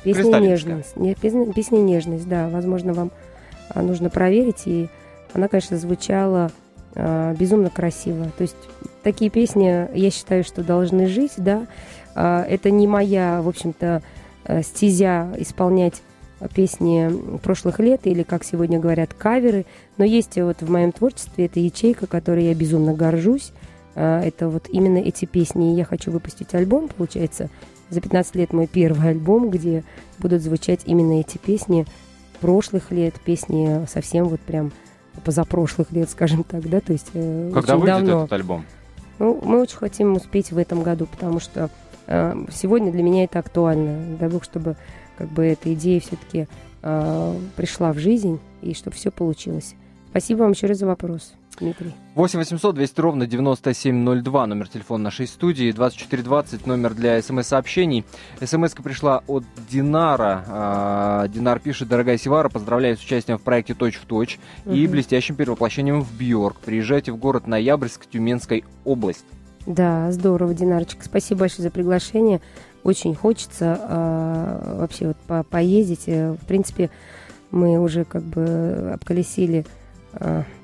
Песня. 0.04 0.38
«Нежность». 0.40 0.96
Не, 0.96 1.14
песня, 1.14 1.52
песня 1.52 1.78
«Нежность», 1.78 2.28
да. 2.28 2.48
Возможно, 2.48 2.92
вам 2.92 3.12
а, 3.68 3.82
нужно 3.82 4.10
проверить. 4.10 4.62
И 4.66 4.88
она, 5.34 5.48
конечно, 5.48 5.76
звучала 5.76 6.50
а, 6.94 7.34
безумно 7.34 7.70
красиво. 7.70 8.26
То 8.36 8.42
есть 8.42 8.56
такие 9.02 9.30
песни, 9.30 9.88
я 9.96 10.10
считаю, 10.10 10.44
что 10.44 10.62
должны 10.62 11.06
жить, 11.06 11.32
да. 11.36 11.66
А, 12.14 12.44
это 12.44 12.70
не 12.70 12.86
моя, 12.86 13.40
в 13.42 13.48
общем-то, 13.48 14.02
э, 14.44 14.62
стезя 14.62 15.32
исполнять 15.38 16.02
песни 16.54 17.38
прошлых 17.38 17.78
лет 17.78 18.00
или, 18.06 18.22
как 18.24 18.44
сегодня 18.44 18.78
говорят, 18.78 19.14
каверы. 19.14 19.64
Но 19.96 20.04
есть 20.04 20.36
вот 20.36 20.60
в 20.60 20.70
моем 20.70 20.92
творчестве 20.92 21.46
эта 21.46 21.60
ячейка, 21.60 22.06
которой 22.06 22.46
я 22.46 22.54
безумно 22.54 22.94
горжусь. 22.94 23.52
А, 23.94 24.22
Это 24.22 24.48
вот 24.48 24.68
именно 24.68 24.98
эти 24.98 25.24
песни. 25.24 25.74
Я 25.74 25.84
хочу 25.84 26.10
выпустить 26.10 26.54
альбом, 26.54 26.88
получается, 26.88 27.48
за 27.90 28.00
15 28.00 28.34
лет 28.36 28.52
мой 28.52 28.66
первый 28.66 29.10
альбом, 29.10 29.50
где 29.50 29.84
будут 30.18 30.42
звучать 30.42 30.80
именно 30.86 31.20
эти 31.20 31.38
песни 31.38 31.86
прошлых 32.40 32.90
лет, 32.90 33.14
песни 33.24 33.86
совсем 33.86 34.26
вот 34.28 34.40
прям 34.40 34.72
позапрошлых 35.24 35.92
лет, 35.92 36.10
скажем 36.10 36.44
так, 36.44 36.68
да, 36.68 36.80
то 36.80 36.92
есть 36.92 37.10
э, 37.14 37.50
когда 37.52 37.76
очень 37.76 37.82
выйдет 37.82 38.06
давно. 38.06 38.18
этот 38.20 38.32
альбом. 38.32 38.64
Ну, 39.18 39.40
мы 39.42 39.60
очень 39.60 39.76
хотим 39.76 40.14
успеть 40.14 40.52
в 40.52 40.58
этом 40.58 40.82
году, 40.82 41.06
потому 41.06 41.38
что 41.40 41.70
э, 42.06 42.34
сегодня 42.52 42.90
для 42.90 43.02
меня 43.02 43.24
это 43.24 43.38
актуально. 43.38 44.16
Дай 44.18 44.28
бог, 44.28 44.44
чтобы 44.44 44.76
как 45.16 45.28
бы 45.28 45.44
эта 45.44 45.72
идея 45.74 46.00
все-таки 46.00 46.48
пришла 47.54 47.92
в 47.92 47.98
жизнь 47.98 48.40
и 48.60 48.74
чтобы 48.74 48.96
все 48.96 49.12
получилось. 49.12 49.76
Спасибо 50.10 50.40
вам 50.40 50.50
еще 50.50 50.66
раз 50.66 50.78
за 50.78 50.86
вопрос, 50.86 51.32
Дмитрий. 51.58 51.92
8 52.14 52.38
800 52.40 52.74
200 52.74 53.00
ровно 53.00 53.26
9702, 53.26 54.46
номер 54.46 54.68
телефона 54.68 55.04
нашей 55.04 55.26
студии, 55.26 55.70
2420, 55.72 56.66
номер 56.66 56.94
для 56.94 57.20
смс-сообщений. 57.22 58.04
смс 58.44 58.72
пришла 58.72 59.22
от 59.26 59.44
Динара. 59.70 60.44
А, 60.48 61.28
Динар 61.28 61.60
пишет, 61.60 61.88
дорогая 61.88 62.18
Севара, 62.18 62.48
поздравляю 62.48 62.96
с 62.96 63.00
участием 63.00 63.38
в 63.38 63.42
проекте 63.42 63.74
«Точь 63.74 63.96
в 63.96 64.06
точь» 64.06 64.38
и 64.66 64.82
Мгм. 64.84 64.92
блестящим 64.92 65.36
перевоплощением 65.36 66.02
в 66.02 66.12
Бьорк. 66.18 66.58
Приезжайте 66.60 67.12
в 67.12 67.16
город 67.16 67.46
Ноябрьск, 67.46 68.06
Тюменской 68.06 68.64
область. 68.84 69.24
Да, 69.66 70.10
здорово, 70.10 70.54
Динарочка. 70.54 71.04
Спасибо 71.04 71.40
большое 71.40 71.62
за 71.64 71.70
приглашение. 71.70 72.40
Очень 72.82 73.14
хочется 73.14 73.78
а, 73.80 74.76
вообще 74.80 75.08
вот 75.08 75.16
по- 75.28 75.44
поездить. 75.44 76.04
Э, 76.06 76.32
В 76.32 76.44
принципе, 76.46 76.90
мы 77.52 77.78
уже 77.78 78.04
как 78.04 78.24
бы 78.24 78.90
обколесили, 78.94 79.64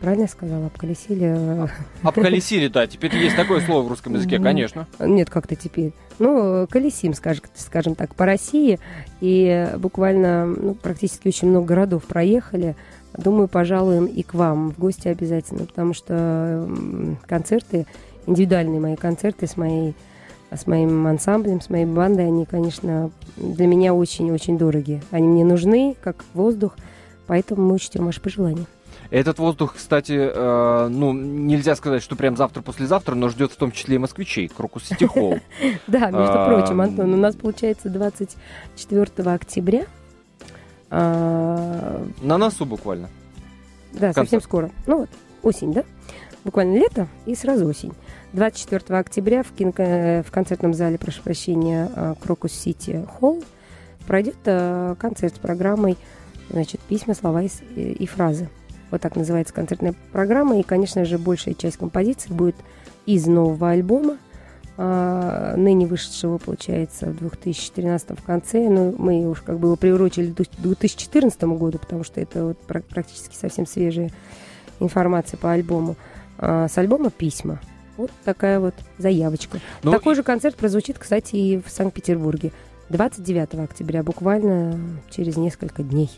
правильно 0.01 0.23
я 0.23 0.29
сказала, 0.29 0.67
обколесили? 0.67 1.25
а, 1.25 1.69
Обколесили, 2.03 2.69
да, 2.69 2.87
теперь 2.87 3.17
есть 3.17 3.37
такое 3.37 3.61
слово 3.61 3.83
в 3.83 3.89
русском 3.89 4.15
языке, 4.15 4.39
конечно. 4.39 4.87
Нет, 5.01 5.31
как-то 5.31 5.57
теперь. 5.57 5.93
Ну, 6.19 6.67
колесим, 6.69 7.15
скажем, 7.15 7.45
скажем 7.55 7.95
так, 7.95 8.15
по 8.15 8.27
России. 8.27 8.79
И 9.21 9.69
буквально 9.79 10.47
ну, 10.47 10.75
практически 10.75 11.29
очень 11.29 11.49
много 11.49 11.67
городов 11.67 12.05
проехали. 12.05 12.75
Думаю, 13.17 13.49
пожалуем 13.49 14.07
и 14.07 14.23
к 14.23 14.35
вам 14.35 14.71
в 14.73 14.79
гости 14.79 15.09
обязательно, 15.09 15.65
потому 15.65 15.95
что 15.95 16.69
концерты, 17.27 17.87
индивидуальные 18.27 18.81
мои 18.81 18.97
концерты 18.97 19.47
с 19.47 19.57
моей 19.57 19.95
с 20.51 20.67
моим 20.67 21.07
ансамблем, 21.07 21.61
с 21.61 21.69
моей 21.69 21.85
бандой, 21.85 22.27
они, 22.27 22.47
конечно, 22.47 23.11
для 23.37 23.67
меня 23.67 23.93
очень-очень 23.93 24.57
дорогие. 24.57 25.03
Они 25.11 25.29
мне 25.29 25.45
нужны, 25.45 25.95
как 26.01 26.25
воздух, 26.33 26.75
поэтому 27.27 27.67
мы 27.67 27.75
учтем 27.75 28.07
ваши 28.07 28.21
пожелания. 28.23 28.65
Этот 29.11 29.39
воздух, 29.39 29.75
кстати, 29.77 30.13
э, 30.13 30.89
ну, 30.89 31.13
нельзя 31.15 31.75
сказать, 31.77 32.03
что 32.03 32.15
прям 32.15 32.37
завтра-послезавтра, 32.37 33.15
но 33.15 33.31
ждет 33.31 33.53
в 33.53 33.57
том 33.57 33.73
числе 33.73 33.95
и 33.95 33.99
москвичей, 33.99 34.49
Крокус 34.49 34.85
Сити 34.85 35.05
Холл. 35.05 35.39
Да, 35.87 36.11
между 36.11 36.33
А, 36.41 36.47
прочим, 36.49 36.81
Антон, 36.83 37.15
у 37.15 37.17
нас 37.17 37.35
получается 37.35 37.89
24 37.89 39.07
октября. 39.33 39.87
А, 40.91 42.05
На 42.21 42.39
носу 42.39 42.65
буквально. 42.67 43.09
Да, 43.93 44.13
совсем 44.13 44.41
скоро. 44.43 44.71
Ну 44.87 44.99
вот, 45.01 45.11
осень, 45.43 45.73
да? 45.73 45.85
Буквально 46.45 46.77
лето 46.77 47.09
и 47.27 47.35
сразу 47.35 47.67
осень. 47.67 47.93
24 48.35 48.99
октября 48.99 49.43
в, 49.43 49.53
кино- 49.53 49.73
э, 49.79 50.23
в 50.23 50.31
концертном 50.31 50.75
зале, 50.75 50.99
прошу 50.99 51.23
прощения, 51.23 51.91
а, 51.97 52.15
Крокус 52.15 52.53
Сити 52.53 53.07
Холл 53.19 53.43
пройдет 54.07 54.37
э, 54.45 54.95
концерт 54.99 55.35
с 55.37 55.39
программой 55.39 55.97
значит, 56.51 56.81
«Письма, 56.81 57.15
слова 57.15 57.43
и, 57.43 57.49
и- 57.75 57.93
и 57.93 58.07
фразы». 58.07 58.49
Вот 58.91 59.01
так 59.01 59.17
называется 59.17 59.53
концертная 59.55 59.95
программа. 60.13 60.59
И, 60.59 60.63
конечно 60.63 61.05
же, 61.05 61.19
большая 61.19 61.55
часть 61.55 61.77
композиций 61.77 62.33
будет 62.35 62.57
из 63.07 63.27
нового 63.27 63.71
альбома, 63.71 64.19
а, 64.77 65.57
ныне 65.57 65.87
вышедшего, 65.87 66.39
получается, 66.39 67.07
в 67.07 67.19
2013 67.19 68.19
в 68.19 68.23
конце. 68.23 68.69
Но 68.69 68.95
мы 68.97 69.29
уж 69.29 69.41
как 69.43 69.59
бы 69.59 69.69
его 69.69 69.77
приурочили 69.77 70.33
к 70.33 70.37
2014 70.59 71.43
году, 71.59 71.79
потому 71.79 72.05
что 72.05 72.21
это 72.21 72.45
вот 72.45 72.59
пра- 72.59 72.83
практически 72.83 73.35
совсем 73.35 73.67
свежая 73.67 74.11
информация 74.81 75.37
по 75.37 75.53
альбому. 75.53 75.97
А, 76.39 76.69
с 76.69 76.79
альбома 76.79 77.11
«Письма». 77.11 77.61
Вот 77.97 78.13
такая 78.25 78.61
вот 78.61 78.75
заявочка. 78.99 79.59
Ну, 79.83 79.91
Такой 79.91 80.13
и- 80.13 80.17
же 80.17 80.23
концерт 80.23 80.55
прозвучит, 80.55 80.99
кстати, 81.01 81.35
и 81.35 81.61
в 81.61 81.69
Санкт-Петербурге. 81.69 82.53
29 82.91 83.65
октября, 83.65 84.03
буквально 84.05 84.79
через 85.11 85.37
несколько 85.37 85.83
дней. 85.83 86.09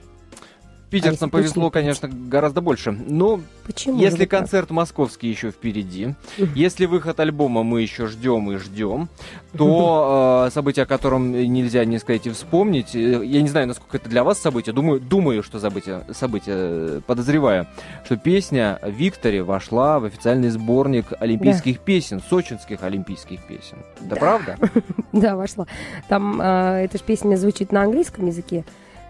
Питерцам 0.90 1.29
А 1.29 1.33
повезло, 1.33 1.70
точно 1.70 1.70
конечно, 1.70 2.09
гораздо 2.09 2.61
больше. 2.61 2.90
Но 2.90 3.40
Почему? 3.66 3.98
если 3.98 4.24
вот 4.24 4.29
так? 4.29 4.40
концерт 4.40 4.70
московский 4.70 5.29
еще 5.29 5.50
впереди, 5.50 6.14
если 6.55 6.87
выход 6.87 7.20
альбома 7.20 7.62
мы 7.62 7.83
еще 7.83 8.07
ждем 8.07 8.50
и 8.50 8.57
ждем, 8.57 9.09
то 9.57 10.46
э, 10.48 10.50
событие, 10.50 10.83
о 10.85 10.87
котором 10.87 11.33
нельзя 11.33 11.85
не 11.85 11.98
сказать 11.98 12.26
и 12.26 12.31
вспомнить, 12.31 12.94
э, 12.94 13.24
я 13.24 13.40
не 13.42 13.48
знаю, 13.48 13.68
насколько 13.68 13.96
это 13.96 14.09
для 14.09 14.24
вас 14.24 14.38
событие, 14.38 14.72
думаю, 14.74 15.00
думаю, 15.00 15.42
что 15.42 15.61
событие, 15.61 16.03
событие, 16.12 16.57
э, 16.59 17.00
подозреваю, 17.07 17.66
что 18.05 18.16
песня 18.16 18.79
«Викторе» 18.85 19.42
вошла 19.42 20.00
в 20.00 20.05
официальный 20.05 20.50
сборник 20.50 21.07
олимпийских 21.20 21.81
песен, 21.81 22.20
сочинских 22.29 22.83
олимпийских 22.83 23.40
песен. 23.46 23.79
Это 24.00 24.11
Да. 24.11 24.16
правда? 24.16 24.57
Да, 25.12 25.37
вошла. 25.37 25.66
Там 26.09 26.38
а, 26.40 26.79
эта 26.79 26.98
же 26.98 27.05
песня 27.05 27.37
звучит 27.37 27.72
на 27.72 27.83
английском 27.83 28.26
языке 28.26 28.64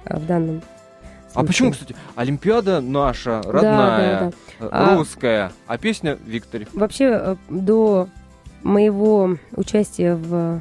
в 0.04 0.26
данном 0.26 0.62
А 1.34 1.44
почему, 1.44 1.70
кстати, 1.72 1.94
Олимпиада 2.16 2.80
наша, 2.80 3.40
Да, 3.44 3.52
родная, 3.52 4.20
да, 4.20 4.32
да. 4.58 4.66
э, 4.66 4.68
А- 4.72 4.96
русская, 4.96 5.52
а 5.66 5.78
песня 5.78 6.18
«Викторе»? 6.26 6.66
Вообще, 6.72 7.04
э, 7.12 7.36
до 7.48 8.08
моего 8.62 9.36
участия 9.52 10.16
в, 10.16 10.60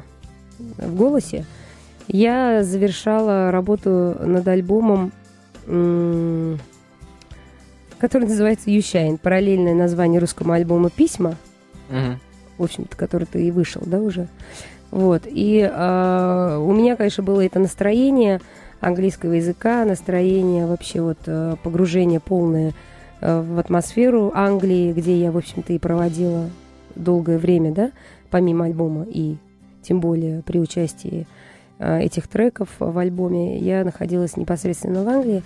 в 0.58 0.94
«Голосе» 0.96 1.44
я 2.06 2.62
завершала 2.64 3.50
работу 3.50 4.16
над 4.20 4.46
альбомом, 4.48 5.12
который 7.98 8.28
называется 8.28 8.70
«Ющайн». 8.70 9.18
Параллельное 9.18 9.74
название 9.74 10.20
русскому 10.20 10.52
альбому 10.52 10.88
«Письма», 10.90 11.34
Мгм. 11.90 12.18
в 12.58 12.62
общем-то, 12.64 12.96
который-то 12.96 13.38
и 13.38 13.50
вышел, 13.50 13.82
да, 13.84 13.98
уже. 13.98 14.28
Вот. 14.90 15.22
И 15.26 15.68
а, 15.72 16.58
у 16.58 16.72
меня, 16.72 16.96
конечно, 16.96 17.22
было 17.22 17.44
это 17.44 17.58
настроение 17.60 18.40
английского 18.80 19.32
языка, 19.32 19.84
настроение 19.84 20.66
вообще 20.66 21.00
вот 21.00 21.18
э, 21.26 21.56
погружение 21.62 22.20
полное 22.20 22.72
э, 23.20 23.40
в 23.40 23.58
атмосферу 23.58 24.32
Англии, 24.34 24.92
где 24.92 25.20
я, 25.20 25.30
в 25.30 25.36
общем-то, 25.36 25.72
и 25.72 25.78
проводила 25.78 26.48
долгое 26.94 27.38
время, 27.38 27.72
да, 27.72 27.92
помимо 28.30 28.64
альбома 28.64 29.06
и 29.08 29.36
тем 29.82 30.00
более 30.00 30.42
при 30.42 30.58
участии 30.58 31.26
э, 31.78 32.00
этих 32.00 32.28
треков 32.28 32.68
в 32.78 32.98
альбоме, 32.98 33.58
я 33.58 33.84
находилась 33.84 34.36
непосредственно 34.36 35.04
в 35.04 35.08
Англии 35.08 35.42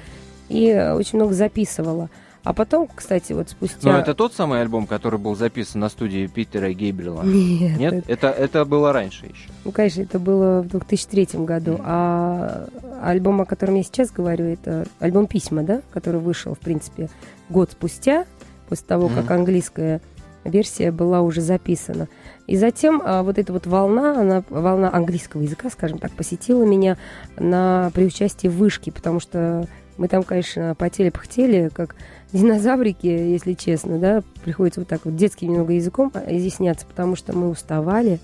и 0.48 0.72
очень 0.94 1.18
много 1.18 1.34
записывала. 1.34 2.10
А 2.44 2.52
потом, 2.52 2.88
кстати, 2.94 3.32
вот 3.32 3.48
спустя... 3.48 3.90
Но 3.90 3.98
это 3.98 4.14
тот 4.14 4.34
самый 4.34 4.60
альбом, 4.60 4.86
который 4.86 5.18
был 5.18 5.34
записан 5.34 5.80
на 5.80 5.88
студии 5.88 6.26
Питера 6.26 6.70
Гейбрила? 6.72 7.22
Нет. 7.22 7.78
Нет? 7.78 8.04
Это, 8.06 8.28
это 8.28 8.66
было 8.66 8.92
раньше 8.92 9.24
еще. 9.26 9.48
Ну, 9.64 9.72
конечно, 9.72 10.02
это 10.02 10.18
было 10.18 10.60
в 10.60 10.68
2003 10.68 11.28
году. 11.44 11.80
А 11.82 12.68
альбом, 13.02 13.40
о 13.40 13.46
котором 13.46 13.76
я 13.76 13.82
сейчас 13.82 14.10
говорю, 14.10 14.44
это 14.44 14.86
альбом 14.98 15.26
«Письма», 15.26 15.62
да, 15.62 15.80
который 15.90 16.20
вышел, 16.20 16.54
в 16.54 16.58
принципе, 16.58 17.08
год 17.48 17.70
спустя, 17.72 18.26
после 18.68 18.86
того, 18.86 19.08
как 19.08 19.24
Мгм. 19.24 19.32
английская 19.32 20.00
версия 20.44 20.90
была 20.92 21.22
уже 21.22 21.40
записана. 21.40 22.08
И 22.46 22.56
затем 22.56 23.00
а, 23.02 23.22
вот 23.22 23.38
эта 23.38 23.54
вот 23.54 23.66
волна, 23.66 24.20
она, 24.20 24.44
волна 24.50 24.90
английского 24.92 25.40
языка, 25.40 25.70
скажем 25.70 25.98
так, 25.98 26.12
посетила 26.12 26.64
меня 26.64 26.98
на, 27.38 27.90
при 27.94 28.04
участии 28.04 28.48
в 28.48 28.56
вышке, 28.56 28.92
потому 28.92 29.20
что 29.20 29.66
мы 29.96 30.08
там, 30.08 30.22
конечно, 30.22 30.74
потели-пыхтели, 30.76 31.70
как 31.72 31.94
динозаврики, 32.32 33.06
если 33.06 33.52
честно, 33.54 33.98
да, 33.98 34.22
приходится 34.44 34.80
вот 34.80 34.88
так 34.88 35.04
вот 35.04 35.16
детским 35.16 35.50
немного 35.50 35.72
языком 35.72 36.12
изъясняться, 36.26 36.84
потому 36.86 37.16
что 37.16 37.36
мы 37.36 37.48
уставали 37.48 38.18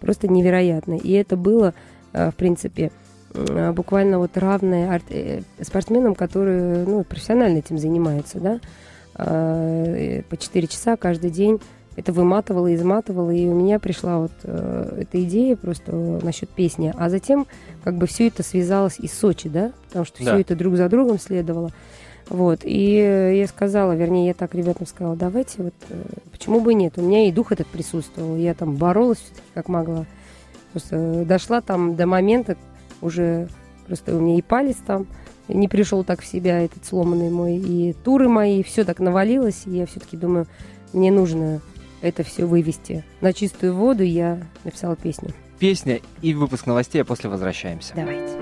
просто 0.00 0.28
невероятно. 0.28 0.94
И 0.94 1.12
это 1.12 1.36
было, 1.36 1.74
э, 2.12 2.30
в 2.30 2.34
принципе, 2.34 2.90
э, 3.32 3.72
буквально 3.72 4.18
вот 4.18 4.36
равное 4.36 5.00
э, 5.08 5.40
спортсменам, 5.62 6.14
которые 6.14 6.84
ну, 6.84 7.04
профессионально 7.04 7.58
этим 7.58 7.78
занимаются, 7.78 8.38
да, 8.38 8.60
по 9.16 10.36
4 10.36 10.66
часа 10.66 10.96
каждый 10.96 11.30
день. 11.30 11.60
Это 11.96 12.12
выматывало, 12.12 12.74
изматывало, 12.74 13.30
и 13.30 13.46
у 13.46 13.54
меня 13.54 13.78
пришла 13.78 14.18
вот 14.18 14.32
э, 14.42 15.02
эта 15.02 15.22
идея 15.24 15.56
просто 15.56 15.92
насчет 15.92 16.48
песни. 16.48 16.92
А 16.96 17.08
затем 17.08 17.46
как 17.84 17.96
бы 17.96 18.06
все 18.06 18.26
это 18.28 18.42
связалось 18.42 18.98
из 18.98 19.12
Сочи, 19.12 19.48
да, 19.48 19.72
потому 19.86 20.04
что 20.04 20.24
Да. 20.24 20.32
все 20.32 20.40
это 20.40 20.56
друг 20.56 20.76
за 20.76 20.88
другом 20.88 21.18
следовало. 21.18 21.70
Вот, 22.28 22.60
и 22.64 22.96
э, 22.96 23.36
я 23.38 23.46
сказала, 23.46 23.92
вернее, 23.92 24.28
я 24.28 24.34
так 24.34 24.54
ребятам 24.54 24.86
сказала, 24.86 25.14
давайте, 25.14 25.62
вот, 25.62 25.74
э, 25.90 26.02
почему 26.32 26.60
бы 26.60 26.72
и 26.72 26.74
нет, 26.74 26.94
у 26.96 27.02
меня 27.02 27.28
и 27.28 27.32
дух 27.32 27.52
этот 27.52 27.66
присутствовал, 27.66 28.36
я 28.36 28.54
там 28.54 28.76
боролась 28.76 29.18
все-таки 29.18 29.42
как 29.52 29.68
могла. 29.68 30.06
Просто 30.72 30.96
э, 30.96 31.24
дошла 31.26 31.60
там 31.60 31.96
до 31.96 32.06
момента, 32.06 32.56
уже 33.02 33.48
просто 33.86 34.16
у 34.16 34.20
меня 34.20 34.38
и 34.38 34.42
палец 34.42 34.76
там 34.86 35.06
не 35.48 35.68
пришел 35.68 36.02
так 36.02 36.22
в 36.22 36.26
себя, 36.26 36.60
этот 36.60 36.86
сломанный 36.86 37.28
мой, 37.30 37.56
и 37.56 37.94
туры 38.04 38.28
мои, 38.28 38.62
все 38.62 38.84
так 38.84 38.98
навалилось, 39.00 39.62
и 39.66 39.72
я 39.72 39.86
все-таки 39.86 40.16
думаю, 40.16 40.46
мне 40.94 41.12
нужно 41.12 41.60
это 42.04 42.22
все 42.22 42.44
вывести 42.44 43.02
на 43.22 43.32
чистую 43.32 43.74
воду, 43.74 44.02
я 44.02 44.38
написала 44.62 44.94
песню. 44.94 45.30
Песня 45.58 46.00
и 46.20 46.34
выпуск 46.34 46.66
новостей, 46.66 47.00
а 47.00 47.04
после 47.04 47.30
возвращаемся. 47.30 47.94
Давайте. 47.96 48.38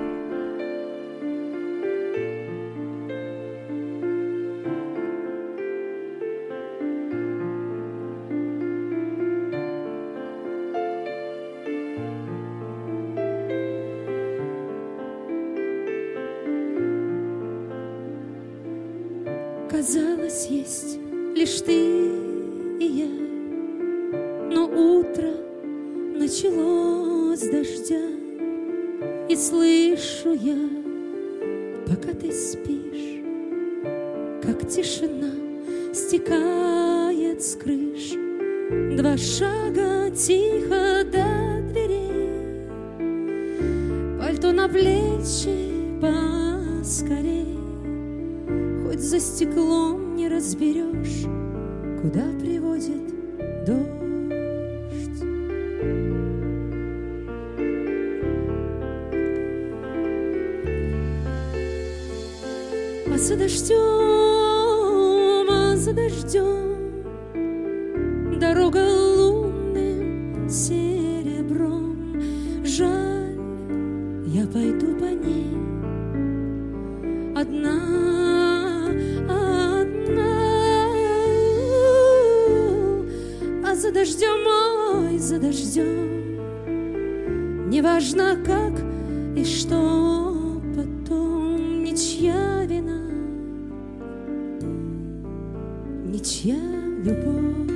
Казалось, 19.70 20.46
есть 20.46 20.98
лишь 21.36 21.60
ты 21.60 21.72
и 21.72 22.84
я, 22.84 23.21
началось 26.32 27.40
дождя, 27.40 28.00
и 29.28 29.36
слышу 29.36 30.32
я, 30.32 30.56
пока 31.86 32.14
ты 32.14 32.32
спишь, 32.32 33.20
как 34.42 34.66
тишина 34.66 35.30
стекает 35.92 37.42
с 37.42 37.54
крыш. 37.56 38.14
Два 38.96 39.18
шага 39.18 40.10
тихо 40.10 41.04
до 41.04 41.60
дверей, 41.70 42.66
пальто 44.18 44.52
на 44.52 44.70
плечи 44.70 46.00
поскорей. 46.00 47.58
Хоть 48.86 49.00
за 49.00 49.20
стеклом 49.20 50.16
не 50.16 50.28
разберешь, 50.28 51.26
куда 52.00 52.24
приводит 52.40 53.21
за 63.22 63.36
дождем, 63.36 63.76
а 65.48 65.76
за 65.76 65.92
дождем 65.92 66.72
Дорога 68.40 68.84
лунным 69.16 70.48
серебром. 70.50 72.20
Жаль, 72.64 73.38
я 74.26 74.44
пойду 74.48 74.96
по 74.98 75.04
ней 75.04 75.56
Одна, 77.36 77.78
одна. 79.28 80.32
А 83.64 83.74
за 83.76 83.92
дождем, 83.92 84.46
ой, 84.96 85.18
за 85.18 85.38
дождем 85.38 86.40
Неважно 87.70 88.36
как 88.44 88.72
и 89.36 89.44
что 89.44 90.60
потом 90.74 91.84
Ничья 91.84 92.41
Ничья 96.42 96.56
любовь 97.04 97.70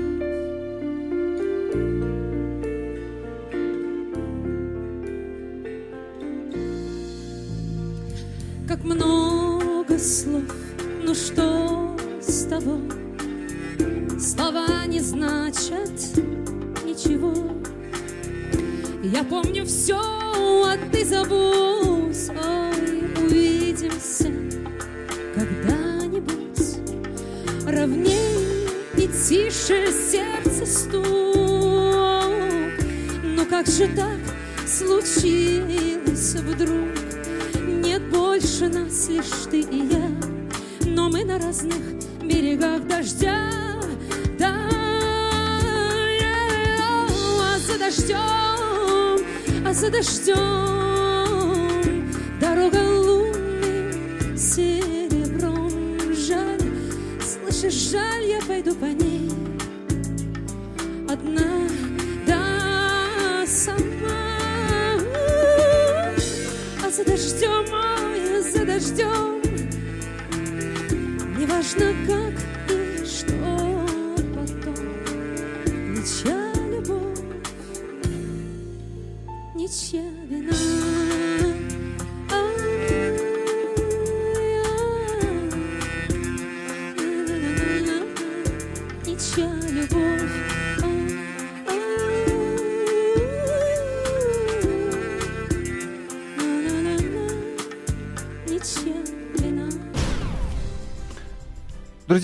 Как 8.67 8.83
много 8.83 9.99
слов, 10.01 10.43
ну 11.05 11.15
что 11.15 11.97
с 12.21 12.47
того? 12.47 12.81
Слова 14.19 14.85
не 14.87 14.99
значат 14.99 15.93
ничего. 16.85 17.33
Я 19.05 19.23
помню 19.23 19.65
все, 19.65 19.97
а 19.97 20.77
ты 20.91 21.05
забудь. 21.05 21.76
Стук. 30.77 31.05
Ну 33.25 33.47
как 33.49 33.67
же 33.67 33.89
так 33.97 34.19
случилось 34.67 36.35
вдруг? 36.35 36.93
Нет 37.67 38.03
больше 38.11 38.69
нас, 38.69 39.09
лишь 39.09 39.47
ты 39.51 39.61
и 39.61 39.87
я, 39.91 40.11
но 40.85 41.09
мы 41.09 41.25
на 41.25 41.39
разных 41.39 41.81
берегах 42.23 42.87
дождя. 42.87 43.51
Да, 44.39 44.55
а 47.41 47.59
за 47.59 47.79
дождем, 47.79 49.19
а 49.67 49.73
за 49.73 49.91
дождем 49.91 50.37
дорога 52.39 52.77
лунным 52.77 54.37
серебром. 54.37 55.71
Жаль, 56.15 56.61
слышишь, 57.23 57.91
жаль, 57.91 58.25
я 58.27 58.41
пойду 58.47 58.75
по 58.75 58.96
Неважно 71.67 72.07
как 72.07 72.26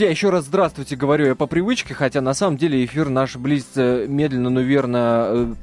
Друзья, 0.03 0.11
еще 0.11 0.31
раз 0.31 0.47
здравствуйте, 0.47 0.97
говорю 0.97 1.27
я 1.27 1.37
по 1.37 1.47
привычке, 1.47 1.95
хотя 1.95 2.21
на 2.21 2.35
самом 2.35 2.57
деле 2.57 2.85
эфир 2.85 3.09
наш 3.09 3.37
близится 3.37 4.05
медленно, 4.09 4.51
но 4.51 4.61
верно 4.61 5.27
э, 5.29 5.55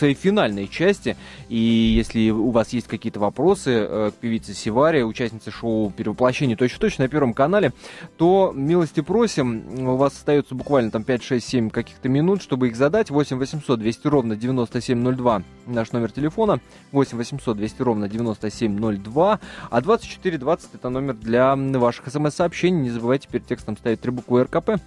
своей 0.00 0.14
финальной 0.14 0.66
части. 0.66 1.16
И 1.48 1.56
если 1.58 2.30
у 2.30 2.50
вас 2.50 2.72
есть 2.72 2.88
какие-то 2.88 3.20
вопросы 3.20 3.70
э, 3.70 4.10
к 4.10 4.14
певице 4.14 4.54
Севаре, 4.54 5.04
участнице 5.04 5.50
шоу 5.50 5.90
«Перевоплощение 5.90 6.56
точно-точно» 6.56 7.04
на 7.04 7.08
Первом 7.08 7.34
канале, 7.34 7.72
то 8.16 8.52
милости 8.54 9.00
просим. 9.00 9.86
У 9.86 9.96
вас 9.96 10.14
остается 10.14 10.54
буквально 10.54 10.90
там 10.90 11.04
5, 11.04 11.22
6, 11.22 11.46
7 11.46 11.70
каких-то 11.70 12.08
минут, 12.08 12.42
чтобы 12.42 12.68
их 12.68 12.76
задать. 12.76 13.10
8 13.10 13.36
800 13.38 13.78
200 13.78 14.06
ровно 14.08 14.36
9702 14.36 15.42
наш 15.66 15.92
номер 15.92 16.10
телефона. 16.10 16.60
8 16.92 17.18
800 17.18 17.56
200 17.56 17.82
ровно 17.82 18.08
9702. 18.08 19.40
А 19.70 19.80
2420 19.80 20.74
это 20.74 20.88
номер 20.88 21.14
для 21.14 21.54
ваших 21.54 22.08
смс-сообщений. 22.08 22.80
Не 22.80 22.90
забывайте 22.90 23.28
перед 23.28 23.46
текстом 23.46 23.76
ставить 23.76 24.00
три 24.00 24.10
буквы 24.10 24.44
РКП 24.44 24.80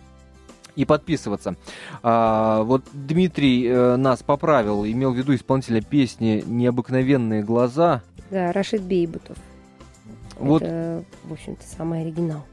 и 0.75 0.85
подписываться. 0.85 1.55
А, 2.01 2.63
вот 2.63 2.83
Дмитрий 2.93 3.65
э, 3.67 3.95
нас 3.95 4.23
поправил, 4.23 4.85
имел 4.85 5.11
в 5.13 5.17
виду 5.17 5.35
исполнителя 5.35 5.81
песни 5.81 6.43
«Необыкновенные 6.45 7.43
глаза». 7.43 8.01
Да, 8.31 8.51
Рашид 8.51 8.81
Бейбутов. 8.81 9.37
Вот. 10.39 10.61
Это, 10.63 11.03
в 11.23 11.33
общем-то, 11.33 11.63
самый 11.63 12.01
оригинал 12.01 12.43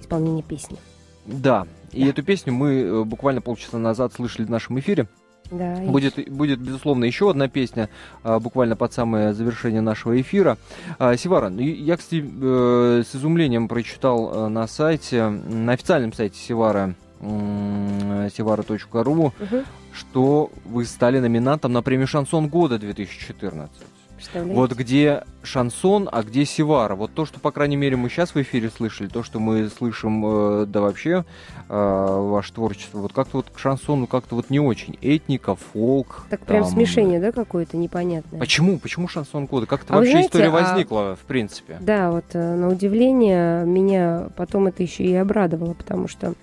исполнения 0.00 0.42
песни. 0.42 0.78
Да, 1.26 1.66
и 1.92 2.04
Да. 2.04 2.10
эту 2.10 2.22
песню 2.22 2.52
мы 2.52 2.74
э, 2.80 3.04
буквально 3.04 3.40
полчаса 3.40 3.78
назад 3.78 4.12
слышали 4.12 4.46
в 4.46 4.50
нашем 4.50 4.78
эфире. 4.80 5.06
Да, 5.50 5.82
и 5.82 5.88
Будет, 5.88 6.30
будет, 6.30 6.60
безусловно, 6.60 7.04
еще 7.06 7.30
одна 7.30 7.48
песня, 7.48 7.88
а, 8.22 8.38
буквально 8.38 8.76
под 8.76 8.92
самое 8.92 9.32
завершение 9.32 9.80
нашего 9.80 10.20
эфира. 10.20 10.58
А, 10.98 11.16
Севара, 11.16 11.50
и 11.50 11.64
я, 11.70 11.96
кстати, 11.96 12.22
э, 12.22 13.02
с 13.10 13.16
изумлением 13.16 13.66
прочитал 13.66 14.30
э, 14.46 14.48
на 14.48 14.66
сайте, 14.66 15.26
на 15.28 15.72
официальном 15.72 16.12
сайте 16.12 16.36
Севара, 16.38 16.78
м, 16.80 16.96
sevara.ru, 17.20 19.32
Мгм. 19.38 19.64
что 19.92 20.50
вы 20.64 20.84
стали 20.84 21.18
номинантом 21.18 21.72
на 21.72 21.82
премию 21.82 22.06
«Шансон 22.06 22.48
года» 22.48 22.78
2014. 22.78 23.70
Представляете? 24.16 24.56
Вот 24.56 24.72
где 24.72 25.22
шансон, 25.44 26.08
а 26.10 26.24
где 26.24 26.44
Севара. 26.44 26.96
Вот 26.96 27.12
то, 27.14 27.24
что, 27.24 27.38
по 27.38 27.52
крайней 27.52 27.76
мере, 27.76 27.94
мы 27.96 28.08
сейчас 28.10 28.34
в 28.34 28.42
эфире 28.42 28.68
слышали, 28.68 29.06
то, 29.06 29.22
что 29.22 29.38
мы 29.38 29.68
слышим, 29.68 30.24
э, 30.26 30.66
да 30.66 30.80
вообще, 30.80 31.24
э, 31.68 32.16
ваше 32.28 32.52
творчество, 32.52 32.98
вот 32.98 33.12
как-то 33.12 33.36
вот 33.36 33.46
к 33.50 33.58
шансону 33.60 34.08
как-то 34.08 34.34
вот 34.34 34.50
не 34.50 34.58
очень. 34.58 34.98
Этника, 35.02 35.54
фолк. 35.54 36.26
Так 36.30 36.40
прям 36.40 36.64
там. 36.64 36.72
смешение, 36.72 37.20
да, 37.20 37.30
какое-то 37.30 37.76
непонятное? 37.76 38.40
Почему? 38.40 38.80
Почему 38.80 39.06
шансон 39.06 39.46
года? 39.46 39.66
Как 39.66 39.84
это 39.84 39.94
А 39.94 39.98
вообще 39.98 40.10
знаете, 40.10 40.28
история 40.30 40.48
а- 40.48 40.50
возникла, 40.50 41.14
в 41.14 41.24
принципе? 41.24 41.76
Да, 41.80 42.10
вот 42.10 42.24
э, 42.32 42.54
на 42.56 42.68
удивление 42.70 43.64
меня 43.64 44.30
потом 44.36 44.66
это 44.66 44.82
еще 44.82 45.04
и 45.04 45.14
обрадовало, 45.14 45.74
потому 45.74 46.08
что 46.08 46.34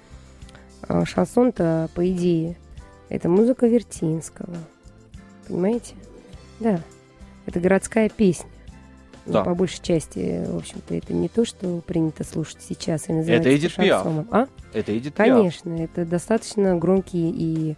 шансон-то, 1.06 1.90
по 1.94 2.10
идее, 2.12 2.58
это 3.10 3.30
музыка 3.30 3.68
Вертинского. 3.68 4.56
Понимаете? 5.48 5.94
Да. 6.60 6.80
Это 7.46 7.60
городская 7.60 8.10
песня. 8.10 8.48
Ну, 9.28 9.34
Да. 9.34 9.44
по 9.44 9.56
большей 9.56 9.82
части, 9.82 10.46
в 10.48 10.58
общем-то, 10.58 10.94
это 10.96 11.14
не 11.14 11.28
то, 11.30 11.46
что 11.46 11.82
принято 11.82 12.24
слушать 12.24 12.58
сейчас 12.62 13.10
и 13.10 13.14
называется 13.14 13.50
Это 13.50 13.58
Эдит 13.58 13.76
Пиаф. 13.76 14.04
шансоном. 14.04 14.28
А? 14.32 14.48
Это 14.74 14.96
Эдит 14.98 15.16
Пиаф. 15.16 15.28
Конечно, 15.38 15.74
это 15.74 16.06
достаточно 16.06 16.76
громкие 16.78 17.32
и 17.32 17.76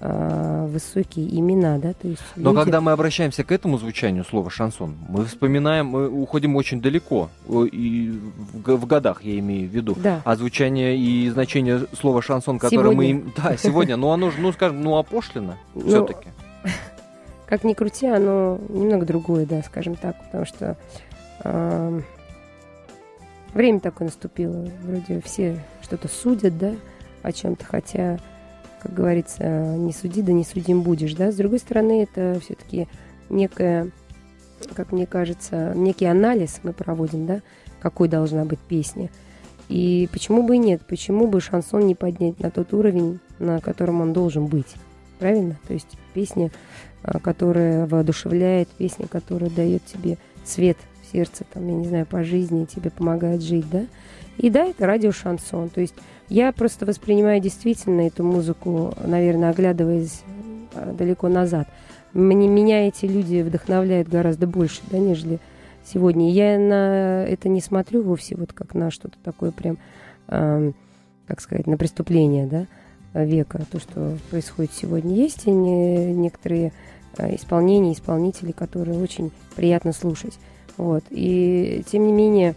а, 0.00 0.66
высокие 0.66 1.26
имена, 1.38 1.78
да, 1.78 1.92
то 1.94 2.08
есть 2.08 2.20
Но 2.36 2.50
люди- 2.50 2.62
когда 2.64 2.80
мы 2.80 2.92
обращаемся 2.92 3.42
к 3.44 3.52
этому 3.52 3.78
звучанию 3.78 4.24
слова 4.24 4.50
шансон, 4.50 4.96
мы 5.08 5.24
вспоминаем, 5.24 5.86
мы 5.86 6.08
уходим 6.10 6.56
очень 6.56 6.82
далеко. 6.82 7.30
О, 7.48 7.64
И 7.64 8.10
в, 8.10 8.76
в 8.76 8.86
годах 8.86 9.22
я 9.24 9.38
имею 9.38 9.68
в 9.68 9.72
виду. 9.72 9.94
Да. 9.96 10.20
А 10.24 10.36
звучание 10.36 10.96
и 10.98 11.28
значение 11.30 11.86
слова 11.98 12.20
шансон, 12.22 12.58
которое 12.58 12.94
мы... 12.94 13.04
Сегодня. 13.06 13.10
им- 13.10 13.32
Да, 13.36 13.56
сегодня. 13.56 13.96
Ну, 13.96 14.10
оно 14.10 14.30
же, 14.30 14.40
ну, 14.40 14.52
скажем, 14.52 14.82
ну, 14.82 14.96
опошлено 14.96 15.54
Ну, 15.74 15.86
все-таки. 15.86 16.28
Как 17.46 17.62
ни 17.64 17.72
крути, 17.74 18.06
оно 18.06 18.58
немного 18.68 19.06
другое, 19.06 19.46
да, 19.46 19.62
скажем 19.62 19.94
так, 19.96 20.16
потому 20.24 20.44
что 20.46 20.76
ам, 21.44 22.02
время 23.52 23.80
такое 23.80 24.08
наступило. 24.08 24.68
Вроде 24.82 25.20
все 25.22 25.62
что-то 25.82 26.08
судят, 26.08 26.58
да, 26.58 26.72
о 27.22 27.32
чем-то, 27.32 27.64
хотя, 27.64 28.18
как 28.84 28.92
говорится, 28.92 29.76
не 29.76 29.92
суди, 29.92 30.20
да 30.20 30.32
не 30.32 30.44
судим 30.44 30.82
будешь, 30.82 31.14
да. 31.14 31.32
С 31.32 31.36
другой 31.36 31.58
стороны, 31.58 32.02
это 32.02 32.38
все-таки 32.44 32.86
некая, 33.30 33.90
как 34.74 34.92
мне 34.92 35.06
кажется, 35.06 35.72
некий 35.74 36.04
анализ 36.04 36.60
мы 36.62 36.74
проводим, 36.74 37.26
да, 37.26 37.40
какой 37.80 38.08
должна 38.08 38.44
быть 38.44 38.60
песня. 38.60 39.08
И 39.70 40.06
почему 40.12 40.42
бы 40.42 40.56
и 40.56 40.58
нет, 40.58 40.82
почему 40.86 41.26
бы 41.26 41.40
шансон 41.40 41.86
не 41.86 41.94
поднять 41.94 42.38
на 42.40 42.50
тот 42.50 42.74
уровень, 42.74 43.20
на 43.38 43.60
котором 43.60 44.02
он 44.02 44.12
должен 44.12 44.46
быть, 44.48 44.74
правильно? 45.18 45.56
То 45.66 45.72
есть 45.72 45.96
песня 46.12 46.50
а, 47.02 47.20
которая 47.20 47.86
воодушевляет, 47.86 48.68
песня, 48.68 49.06
которая 49.06 49.50
дает 49.50 49.82
тебе 49.84 50.16
свет 50.44 50.78
в 51.02 51.12
сердце, 51.12 51.44
там, 51.52 51.66
я 51.66 51.74
не 51.74 51.86
знаю, 51.86 52.06
по 52.06 52.22
жизни, 52.22 52.66
тебе 52.66 52.90
помогает 52.90 53.42
жить, 53.42 53.68
да. 53.70 53.86
И 54.38 54.48
да, 54.50 54.64
это 54.64 54.86
радио 54.86 55.12
шансон. 55.12 55.68
То 55.68 55.80
есть 55.80 55.94
я 56.28 56.52
просто 56.52 56.86
воспринимаю 56.86 57.40
действительно 57.40 58.02
эту 58.02 58.24
музыку, 58.24 58.94
наверное, 59.04 59.50
оглядываясь 59.50 60.22
а, 60.74 60.92
далеко 60.92 61.28
назад. 61.28 61.68
Мне, 62.12 62.48
меня 62.48 62.88
эти 62.88 63.06
люди 63.06 63.42
вдохновляют 63.42 64.08
гораздо 64.08 64.46
больше, 64.46 64.80
да, 64.90 64.98
нежели 64.98 65.38
сегодня. 65.84 66.30
Я 66.30 66.58
на 66.58 67.24
это 67.24 67.48
не 67.48 67.60
смотрю 67.60 68.02
вовсе 68.02 68.36
вот 68.36 68.52
как 68.52 68.74
на 68.74 68.90
что-то 68.90 69.16
такое 69.22 69.50
прям, 69.50 69.78
ам, 70.28 70.74
как 71.26 71.40
сказать, 71.40 71.66
на 71.66 71.76
преступление, 71.76 72.46
да, 72.46 72.66
века, 73.24 73.62
то, 73.70 73.78
что 73.78 74.16
происходит 74.30 74.72
сегодня. 74.72 75.14
Есть 75.14 75.46
и 75.46 75.50
не- 75.50 76.12
некоторые 76.12 76.72
э, 77.18 77.34
исполнения, 77.36 77.92
исполнители, 77.92 78.52
которые 78.52 78.98
очень 78.98 79.30
приятно 79.56 79.92
слушать. 79.92 80.38
Вот. 80.76 81.04
И 81.10 81.84
тем 81.90 82.06
не 82.06 82.12
менее, 82.12 82.54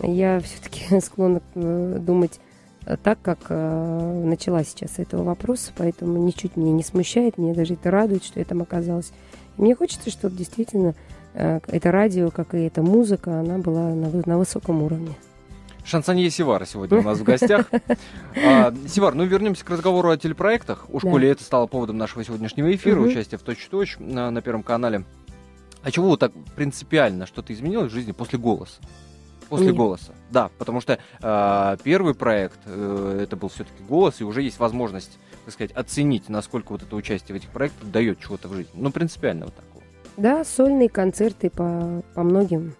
я 0.00 0.40
все-таки 0.40 1.00
склонна 1.04 1.42
э, 1.54 1.98
думать 2.00 2.38
э, 2.38 2.43
так, 3.02 3.18
как 3.22 3.38
э, 3.48 4.22
начала 4.24 4.62
сейчас 4.64 4.92
с 4.92 4.98
этого 4.98 5.22
вопроса, 5.22 5.72
поэтому 5.76 6.18
ничуть 6.18 6.56
меня 6.56 6.72
не 6.72 6.82
смущает, 6.82 7.38
меня 7.38 7.54
даже 7.54 7.74
это 7.74 7.90
радует, 7.90 8.24
что 8.24 8.38
я 8.38 8.44
там 8.44 8.62
оказалась. 8.62 9.12
И 9.56 9.62
мне 9.62 9.74
хочется, 9.74 10.10
чтобы 10.10 10.36
действительно 10.36 10.94
э, 11.34 11.60
это 11.66 11.90
радио, 11.92 12.30
как 12.30 12.54
и 12.54 12.58
эта 12.58 12.82
музыка, 12.82 13.40
она 13.40 13.58
была 13.58 13.90
на, 13.94 14.10
на 14.26 14.38
высоком 14.38 14.82
уровне. 14.82 15.14
Шансонье 15.84 16.30
Севара 16.30 16.64
сегодня 16.64 16.98
у 16.98 17.02
нас 17.02 17.18
в 17.18 17.24
гостях. 17.24 17.70
А, 18.42 18.72
Севар, 18.88 19.14
ну 19.14 19.24
вернемся 19.24 19.64
к 19.66 19.70
разговору 19.70 20.08
о 20.10 20.16
телепроектах. 20.16 20.86
Уж 20.88 21.02
Да. 21.02 21.10
коли 21.10 21.28
это 21.28 21.44
стало 21.44 21.66
поводом 21.66 21.98
нашего 21.98 22.24
сегодняшнего 22.24 22.74
эфира, 22.74 23.00
Мгм. 23.00 23.08
участие 23.10 23.38
в 23.38 23.42
«Точь-точь» 23.42 23.96
на, 23.98 24.30
на 24.30 24.40
Первом 24.40 24.62
канале. 24.62 25.04
А 25.82 25.90
чего 25.90 26.08
вот 26.08 26.20
так 26.20 26.32
принципиально 26.56 27.26
что-то 27.26 27.52
изменилось 27.52 27.92
в 27.92 27.94
жизни 27.94 28.12
после 28.12 28.38
«Голоса»? 28.38 28.80
После 29.48 29.68
Нет. 29.68 29.76
«Голоса». 29.76 30.12
Да, 30.30 30.50
потому 30.58 30.80
что 30.80 30.98
а, 31.22 31.76
первый 31.82 32.14
проект, 32.14 32.58
э, 32.66 33.20
это 33.22 33.36
был 33.36 33.48
все-таки 33.48 33.82
«Голос», 33.88 34.20
и 34.20 34.24
уже 34.24 34.42
есть 34.42 34.58
возможность, 34.58 35.18
так 35.44 35.54
сказать, 35.54 35.72
оценить, 35.72 36.28
насколько 36.28 36.72
вот 36.72 36.82
это 36.82 36.96
участие 36.96 37.34
в 37.34 37.36
этих 37.36 37.50
проектах 37.50 37.90
дает 37.90 38.20
чего-то 38.20 38.48
в 38.48 38.54
жизни. 38.54 38.72
Ну, 38.74 38.90
принципиально 38.90 39.46
вот 39.46 39.54
такого. 39.54 39.82
Да, 40.16 40.44
сольные 40.44 40.88
концерты 40.88 41.50
по, 41.50 42.02
по 42.14 42.22
многим. 42.22 42.74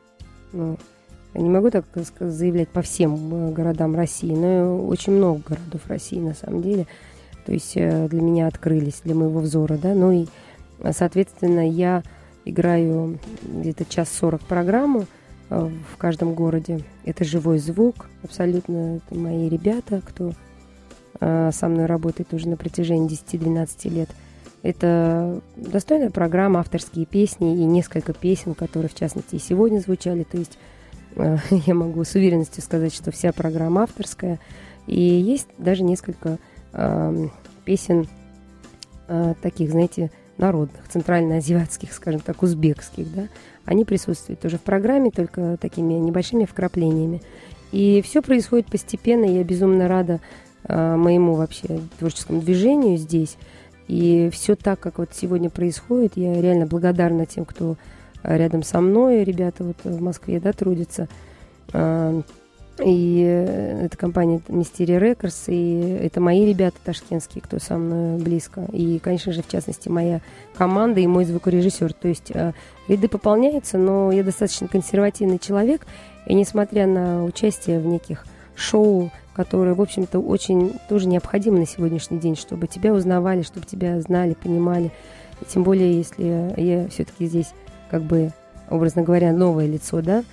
Ну, 0.52 0.78
не 1.34 1.48
могу 1.48 1.70
так 1.70 1.84
ска- 1.94 2.28
заявлять 2.28 2.68
по 2.68 2.82
всем 2.82 3.34
э, 3.34 3.52
городам 3.52 3.94
России, 3.96 4.32
но 4.32 4.86
очень 4.86 5.14
много 5.14 5.42
городов 5.46 5.82
России 5.86 6.18
на 6.18 6.34
самом 6.34 6.62
деле. 6.62 6.86
То 7.44 7.52
есть 7.52 7.72
э, 7.76 8.08
для 8.08 8.20
меня 8.20 8.46
открылись, 8.46 9.00
для 9.04 9.14
моего 9.14 9.40
взора, 9.40 9.76
да. 9.76 9.94
Ну 9.94 10.12
и, 10.12 10.26
э, 10.80 10.92
соответственно, 10.92 11.68
я 11.68 12.02
играю 12.44 13.18
где-то 13.42 13.84
час 13.84 14.10
сорок 14.10 14.42
программу 14.42 15.02
э, 15.02 15.06
в 15.50 15.96
каждом 15.98 16.34
городе. 16.34 16.80
Это 17.04 17.24
живой 17.24 17.58
звук, 17.58 18.06
абсолютно. 18.22 18.96
Это 18.96 19.14
мои 19.14 19.48
ребята, 19.48 20.00
кто 20.04 20.32
э, 21.20 21.50
со 21.52 21.68
мной 21.68 21.86
работает 21.86 22.32
уже 22.32 22.48
на 22.48 22.56
протяжении 22.56 23.08
10-12 23.08 23.90
лет. 23.90 24.10
Это 24.62 25.42
достойная 25.56 26.10
программа, 26.10 26.60
авторские 26.60 27.04
песни 27.04 27.54
и 27.54 27.64
несколько 27.64 28.14
песен, 28.14 28.54
которые, 28.54 28.88
в 28.88 28.94
частности, 28.94 29.36
и 29.36 29.38
сегодня 29.38 29.78
звучали. 29.78 30.22
То 30.22 30.38
есть 30.38 30.58
э, 31.16 31.36
я 31.50 31.74
могу 31.74 32.04
с 32.04 32.14
уверенностью 32.14 32.62
сказать, 32.62 32.94
что 32.94 33.10
вся 33.10 33.32
программа 33.32 33.82
авторская. 33.82 34.40
И 34.86 35.00
есть 35.00 35.48
даже 35.58 35.82
несколько 35.82 36.38
эм, 36.72 37.32
песен 37.64 38.06
э, 39.08 39.34
таких, 39.40 39.70
знаете, 39.70 40.10
народных, 40.36 40.88
центральноазиатских, 40.88 41.92
скажем 41.92 42.20
так, 42.20 42.42
узбекских, 42.42 43.12
да. 43.14 43.28
Они 43.64 43.84
присутствуют 43.84 44.40
тоже 44.40 44.58
в 44.58 44.62
программе, 44.62 45.10
только 45.10 45.56
такими 45.58 45.94
небольшими 45.94 46.44
вкраплениями. 46.44 47.22
И 47.72 48.02
все 48.02 48.22
происходит 48.22 48.66
постепенно. 48.66 49.24
Я 49.24 49.42
безумно 49.42 49.88
рада 49.88 50.20
э, 50.64 50.96
моему 50.96 51.34
вообще 51.34 51.80
творческому 51.98 52.40
движению 52.40 52.98
здесь. 52.98 53.36
И 53.88 54.30
все 54.32 54.54
так, 54.54 54.80
как 54.80 54.98
вот 54.98 55.10
сегодня 55.12 55.50
происходит, 55.50 56.12
я 56.16 56.40
реально 56.40 56.66
благодарна 56.66 57.26
тем, 57.26 57.44
кто 57.44 57.76
э, 58.22 58.36
рядом 58.36 58.62
со 58.62 58.80
мной, 58.80 59.24
ребята 59.24 59.64
вот 59.64 59.76
в 59.82 60.00
Москве, 60.00 60.40
да, 60.40 60.52
трудятся. 60.52 61.08
Э, 61.72 62.22
И 62.80 63.22
э, 63.24 63.86
это 63.86 63.96
компания 63.96 64.40
Mystery 64.48 64.98
Records, 64.98 65.44
и 65.46 65.98
это 66.04 66.20
мои 66.20 66.44
ребята 66.44 66.76
ташкентские, 66.84 67.42
кто 67.42 67.60
со 67.60 67.78
мной 67.78 68.18
близко. 68.18 68.66
И, 68.72 68.98
конечно 68.98 69.32
же, 69.32 69.42
в 69.42 69.48
частности, 69.48 69.88
моя 69.88 70.20
команда 70.56 71.00
и 71.00 71.06
мой 71.06 71.24
звукорежиссер. 71.24 71.92
То 71.92 72.08
есть 72.08 72.32
э, 72.34 72.52
ряды 72.88 73.08
пополняются, 73.08 73.78
но 73.78 74.10
я 74.10 74.24
достаточно 74.24 74.66
консервативный 74.66 75.38
человек, 75.38 75.86
и 76.26 76.34
несмотря 76.34 76.86
на 76.86 77.24
участие 77.24 77.78
в 77.78 77.86
неких 77.86 78.24
шоу, 78.56 79.10
которые, 79.34 79.74
в 79.74 79.80
общем-то, 79.80 80.18
очень 80.18 80.74
тоже 80.88 81.06
необходимы 81.06 81.60
на 81.60 81.66
сегодняшний 81.66 82.18
день, 82.18 82.36
чтобы 82.36 82.66
тебя 82.66 82.92
узнавали, 82.92 83.42
чтобы 83.42 83.66
тебя 83.66 84.00
знали, 84.00 84.34
понимали. 84.34 84.90
И 85.40 85.44
тем 85.44 85.62
более, 85.62 85.96
если 85.96 86.60
я 86.60 86.88
все-таки 86.88 87.26
здесь, 87.26 87.52
как 87.90 88.02
бы, 88.02 88.32
образно 88.70 89.02
говоря, 89.02 89.32
новое 89.32 89.66
лицо, 89.66 90.00
да, 90.02 90.24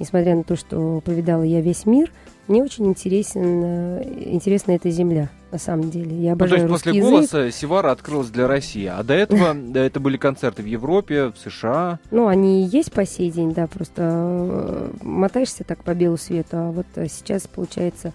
несмотря 0.00 0.34
на 0.34 0.42
то, 0.42 0.56
что 0.56 1.00
повидала 1.04 1.42
я 1.42 1.60
весь 1.60 1.86
мир, 1.86 2.10
мне 2.48 2.64
очень 2.64 2.86
интересен, 2.86 3.62
э, 3.62 4.02
интересна 4.32 4.72
эта 4.72 4.90
земля, 4.90 5.28
на 5.52 5.58
самом 5.58 5.88
деле. 5.90 6.16
Я 6.16 6.32
Ну, 6.32 6.38
то 6.38 6.44
обожаю 6.44 6.62
есть 6.62 6.72
после 6.72 6.92
язык. 6.96 7.10
голоса 7.10 7.50
Севара 7.52 7.92
открылась 7.92 8.30
для 8.30 8.48
России. 8.48 8.86
А 8.86 9.04
до 9.04 9.14
этого 9.14 9.56
это 9.76 10.00
были 10.00 10.16
концерты 10.16 10.62
в 10.62 10.66
Европе, 10.66 11.26
в 11.26 11.36
США. 11.38 12.00
Ну, 12.10 12.26
они 12.26 12.64
и 12.64 12.66
есть 12.66 12.92
по 12.92 13.06
сей 13.06 13.30
день, 13.30 13.52
да, 13.54 13.68
просто 13.68 14.02
э, 14.02 14.90
мотаешься 15.02 15.62
так 15.62 15.84
по 15.84 15.94
белу 15.94 16.16
свету, 16.16 16.56
а 16.56 16.70
вот 16.72 16.86
э, 16.96 17.06
сейчас 17.08 17.46
получается 17.46 18.12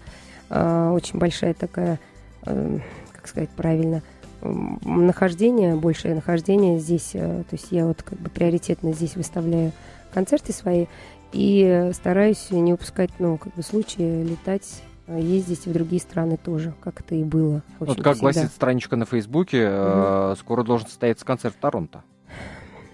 очень 0.48 1.18
большая 1.18 1.54
такая, 1.54 1.98
как 2.44 3.26
сказать 3.26 3.48
правильно, 3.48 4.00
нахождение, 4.40 5.74
большее 5.74 6.14
нахождение 6.14 6.78
здесь, 6.78 7.10
то 7.10 7.44
есть 7.50 7.72
я 7.72 7.84
вот 7.84 8.04
как 8.04 8.20
бы 8.20 8.30
приоритетно 8.30 8.92
здесь 8.92 9.16
выставляю 9.16 9.72
концерты 10.14 10.52
свои 10.52 10.86
и 11.32 11.62
э, 11.62 11.92
стараюсь 11.92 12.50
не 12.50 12.72
упускать, 12.72 13.10
ну, 13.18 13.38
как 13.38 13.54
бы 13.54 13.62
случая 13.62 14.22
летать, 14.22 14.82
э, 15.06 15.20
ездить 15.20 15.66
в 15.66 15.72
другие 15.72 16.00
страны 16.00 16.38
тоже, 16.42 16.74
как 16.80 17.00
это 17.00 17.14
и 17.14 17.24
было. 17.24 17.62
Вот 17.78 17.96
как 17.96 18.14
всегда. 18.14 18.14
гласит 18.14 18.50
страничка 18.50 18.96
на 18.96 19.06
Фейсбуке, 19.06 19.66
э, 19.68 20.34
скоро 20.38 20.62
должен 20.62 20.88
состояться 20.88 21.24
концерт 21.24 21.54
в 21.54 21.58
Торонто. 21.58 22.02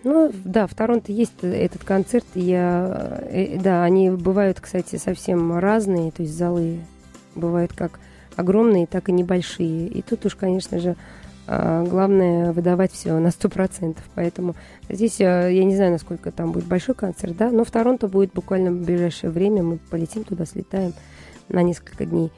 Ну, 0.04 0.32
да, 0.44 0.66
в 0.66 0.74
Торонто 0.74 1.12
есть 1.12 1.42
этот 1.42 1.84
концерт. 1.84 2.26
Я, 2.34 3.20
э, 3.22 3.58
да, 3.58 3.84
они 3.84 4.10
бывают, 4.10 4.60
кстати, 4.60 4.96
совсем 4.96 5.58
разные. 5.58 6.10
То 6.10 6.22
есть 6.22 6.36
залы 6.36 6.80
бывают 7.34 7.72
как 7.72 8.00
огромные, 8.36 8.86
так 8.86 9.08
и 9.08 9.12
небольшие. 9.12 9.86
И 9.86 10.02
тут 10.02 10.26
уж, 10.26 10.34
конечно 10.34 10.80
же, 10.80 10.90
а, 10.90 11.21
главное 11.88 12.52
выдавать 12.52 12.92
все 12.92 13.18
на 13.18 13.30
сто 13.30 13.48
процентов. 13.48 14.04
Поэтому 14.14 14.54
здесь 14.88 15.20
а, 15.20 15.48
я 15.48 15.64
не 15.64 15.74
знаю, 15.76 15.92
насколько 15.92 16.30
там 16.30 16.52
будет 16.52 16.64
большой 16.64 16.94
концерт, 16.94 17.36
да, 17.36 17.50
но 17.50 17.64
в 17.64 17.70
Торонто 17.70 18.08
будет 18.08 18.32
буквально 18.32 18.70
в 18.70 18.84
ближайшее 18.84 19.30
время. 19.30 19.62
Мы 19.62 19.78
полетим 19.78 20.24
туда, 20.24 20.46
слетаем 20.46 20.92
на 21.48 21.62
несколько 21.62 22.04
дней. 22.04 22.30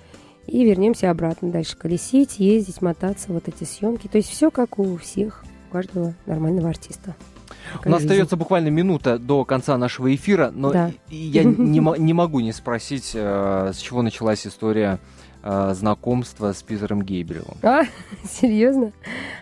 И 0.47 0.65
вернемся 0.65 1.11
обратно 1.11 1.51
дальше 1.51 1.77
колесить, 1.77 2.39
ездить, 2.39 2.83
мотаться, 2.83 3.33
вот 3.33 3.49
эти 3.49 3.65
съемки. 3.65 4.09
То 4.09 4.19
есть 4.19 4.29
все 4.29 4.51
как 4.51 4.79
у 4.79 4.97
всех, 4.97 5.45
у 5.71 5.73
каждого 5.73 6.15
нормального 6.27 6.69
артиста. 6.69 7.15
У 7.75 7.79
Такая 7.79 7.93
нас 7.93 8.03
жизнь. 8.03 8.13
остается 8.13 8.37
буквально 8.37 8.69
минута 8.69 9.19
до 9.19 9.45
конца 9.45 9.79
нашего 9.79 10.15
эфира, 10.15 10.51
но 10.55 10.71
Да. 10.71 10.91
я 11.09 11.45
не, 11.45 11.79
не 11.99 12.13
могу 12.13 12.41
не 12.41 12.53
спросить, 12.53 13.13
э, 13.15 13.73
с 13.73 13.79
чего 13.79 14.03
началась 14.03 14.47
история 14.47 14.99
э, 15.45 15.75
знакомства 15.75 16.53
с 16.53 16.63
Питером 16.63 17.03
Гейбрилом. 17.03 17.57
А, 17.63 17.83
серьезно? 18.29 18.93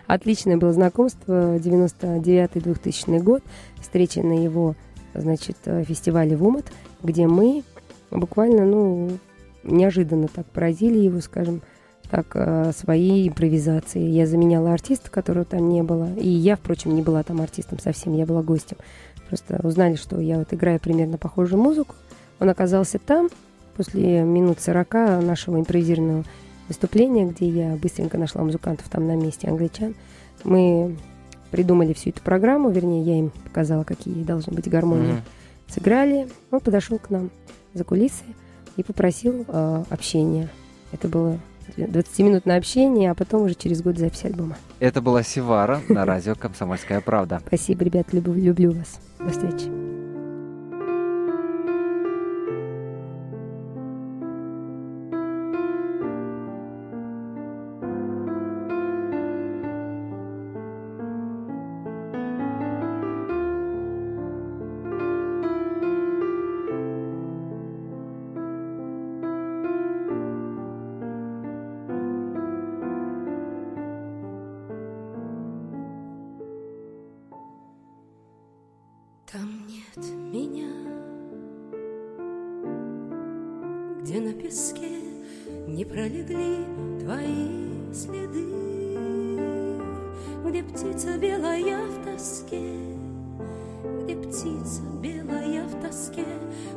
Отличное 0.05 0.57
было 0.57 0.73
знакомство. 0.73 1.57
99-2000 1.57 3.19
год. 3.19 3.41
Встреча 3.81 4.21
на 4.21 4.43
его, 4.43 4.75
значит, 5.13 5.57
э, 5.65 5.83
фестивале 5.85 6.35
в 6.35 6.45
Умат, 6.45 6.65
где 7.01 7.25
мы 7.27 7.63
буквально, 8.11 8.65
ну, 8.65 9.17
неожиданно 9.63 10.27
так 10.27 10.45
поразили 10.47 10.99
его, 10.99 11.21
скажем 11.21 11.61
так, 12.09 12.27
э, 12.35 12.71
своей 12.75 13.27
импровизацией. 13.27 14.11
Я 14.11 14.27
заменяла 14.27 14.73
артиста, 14.73 15.09
которого 15.09 15.45
там 15.45 15.69
не 15.69 15.81
было. 15.83 16.13
И 16.15 16.27
я, 16.27 16.57
впрочем, 16.57 16.93
не 16.93 17.01
была 17.01 17.23
там 17.23 17.41
артистом 17.41 17.79
совсем, 17.79 18.13
я 18.13 18.25
была 18.25 18.43
гостем. 18.43 18.77
Просто 19.29 19.59
узнали, 19.63 19.95
что 19.95 20.19
я 20.19 20.37
вот 20.37 20.53
играю 20.53 20.79
примерно 20.79 21.17
похожую 21.17 21.61
музыку. 21.61 21.95
Он 22.39 22.49
оказался 22.49 22.99
там 22.99 23.29
после 23.75 24.23
минут 24.23 24.59
40 24.59 24.93
нашего 25.23 25.59
импровизированного 25.59 26.23
выступления, 26.67 27.25
где 27.25 27.47
я 27.47 27.75
быстренько 27.75 28.17
нашла 28.17 28.43
музыкантов 28.43 28.87
там 28.89 29.07
на 29.07 29.15
месте, 29.15 29.47
англичан. 29.47 29.95
Мы 30.43 30.95
придумали 31.51 31.93
всю 31.93 32.09
эту 32.09 32.21
программу, 32.21 32.69
вернее, 32.69 33.03
я 33.03 33.19
им 33.19 33.29
показала, 33.29 33.83
какие 33.83 34.23
должны 34.23 34.53
быть 34.53 34.69
гармонии. 34.69 35.13
Мгм. 35.13 35.21
Сыграли, 35.67 36.27
он 36.51 36.59
подошел 36.59 36.97
к 36.99 37.09
нам 37.09 37.29
за 37.73 37.83
кулисы 37.83 38.23
и 38.75 38.83
попросил 38.83 39.45
э, 39.47 39.83
общения. 39.89 40.49
Это 40.91 41.07
было 41.07 41.39
20-минутное 41.77 42.57
общение, 42.57 43.11
а 43.11 43.15
потом 43.15 43.43
уже 43.43 43.55
через 43.55 43.81
год 43.81 43.97
запись 43.97 44.25
альбома. 44.25 44.57
Это 44.79 45.01
была 45.01 45.23
Севара 45.23 45.81
на 45.89 46.05
радио 46.05 46.35
«Комсомольская 46.35 47.01
правда». 47.01 47.41
Спасибо, 47.47 47.83
ребят, 47.83 48.13
люблю, 48.13 48.33
люблю 48.33 48.71
вас. 48.71 48.99
До 49.19 49.29
встречи. 49.29 49.92
Птица 94.23 94.81
белая 95.01 95.63
в 95.65 95.81
тоске 95.81 96.25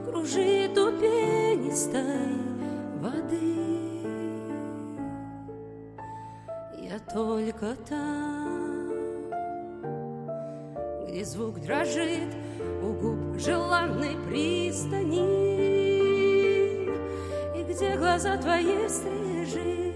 кружит 0.05 0.77
у 0.77 0.91
пенистой 0.93 2.35
воды. 3.01 3.57
Я 6.79 6.99
только 7.13 7.77
там, 7.89 8.91
где 11.09 11.25
звук 11.25 11.61
дрожит 11.61 12.35
у 12.83 12.93
губ 12.93 13.39
желанной 13.39 14.17
пристани, 14.29 15.47
и 17.59 17.65
где 17.65 17.97
глаза 17.97 18.37
твои 18.37 18.89
стрижи, 18.89 19.93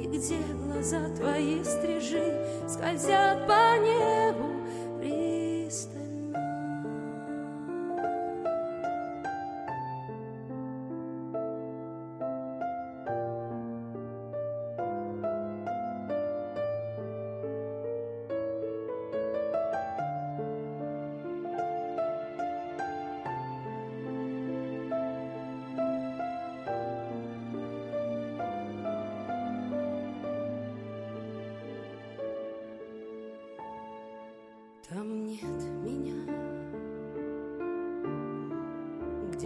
и 0.00 0.06
где 0.06 0.38
глаза 0.64 1.08
твои 1.16 1.62
стрижи 1.62 2.44
скользят 2.68 3.46
по 3.46 3.78
небу 3.78 4.51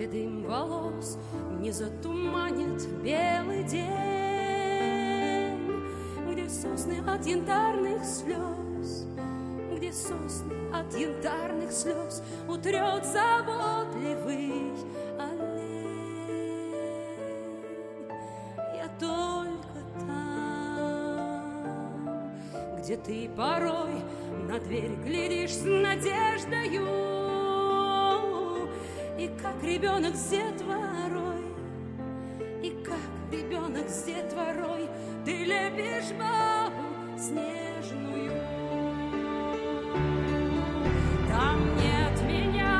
где 0.07 0.23
дым 0.25 0.43
волос 0.43 1.19
не 1.61 1.73
затуманит 1.73 2.87
белый 3.03 3.65
день, 3.65 3.87
где 6.31 6.49
сосны 6.49 7.03
от 7.07 7.27
янтарных 7.27 8.05
слез, 8.05 9.07
где 9.75 9.93
сосны 9.93 10.55
от 10.73 10.95
янтарных 10.97 11.73
слез 11.73 12.23
утрет 12.49 13.05
заботливый 13.05 14.73
олень. 15.19 16.75
Я 18.77 18.89
только 19.01 19.81
там, 20.07 21.19
где 22.79 22.97
ты 22.97 23.29
порой 23.37 24.03
на 24.49 24.59
дверь 24.61 24.95
глядишь 25.05 25.55
с 25.55 25.65
надеждою, 25.65 26.87
и 29.19 29.29
как 29.57 29.65
ребенок 29.65 30.15
с 30.15 30.29
детворой 30.29 31.47
ребенок 33.31 33.89
с 33.89 34.05
детворой, 34.05 34.89
ты 35.25 35.45
лепишь 35.45 36.13
бабу 36.19 37.19
снежную. 37.19 38.33
Там 41.29 41.77
нет 41.77 42.23
меня, 42.23 42.73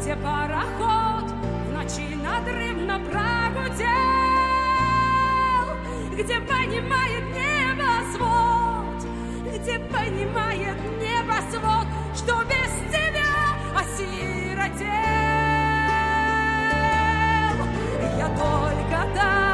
где 0.00 0.16
пароход 0.16 1.30
в 1.66 1.72
ночи 1.72 2.14
надрывно 2.16 3.00
прогудел, 3.10 3.86
где 6.12 6.40
понимает 6.40 7.24
небосвод, 7.34 8.98
где 9.54 9.78
понимает 9.78 10.76
небосвод, 11.00 11.86
что 12.14 12.44
без 12.44 12.70
тебя 12.90 13.05
осиротел. 13.96 14.86
Я 18.18 18.28
только 18.28 19.14
там, 19.14 19.45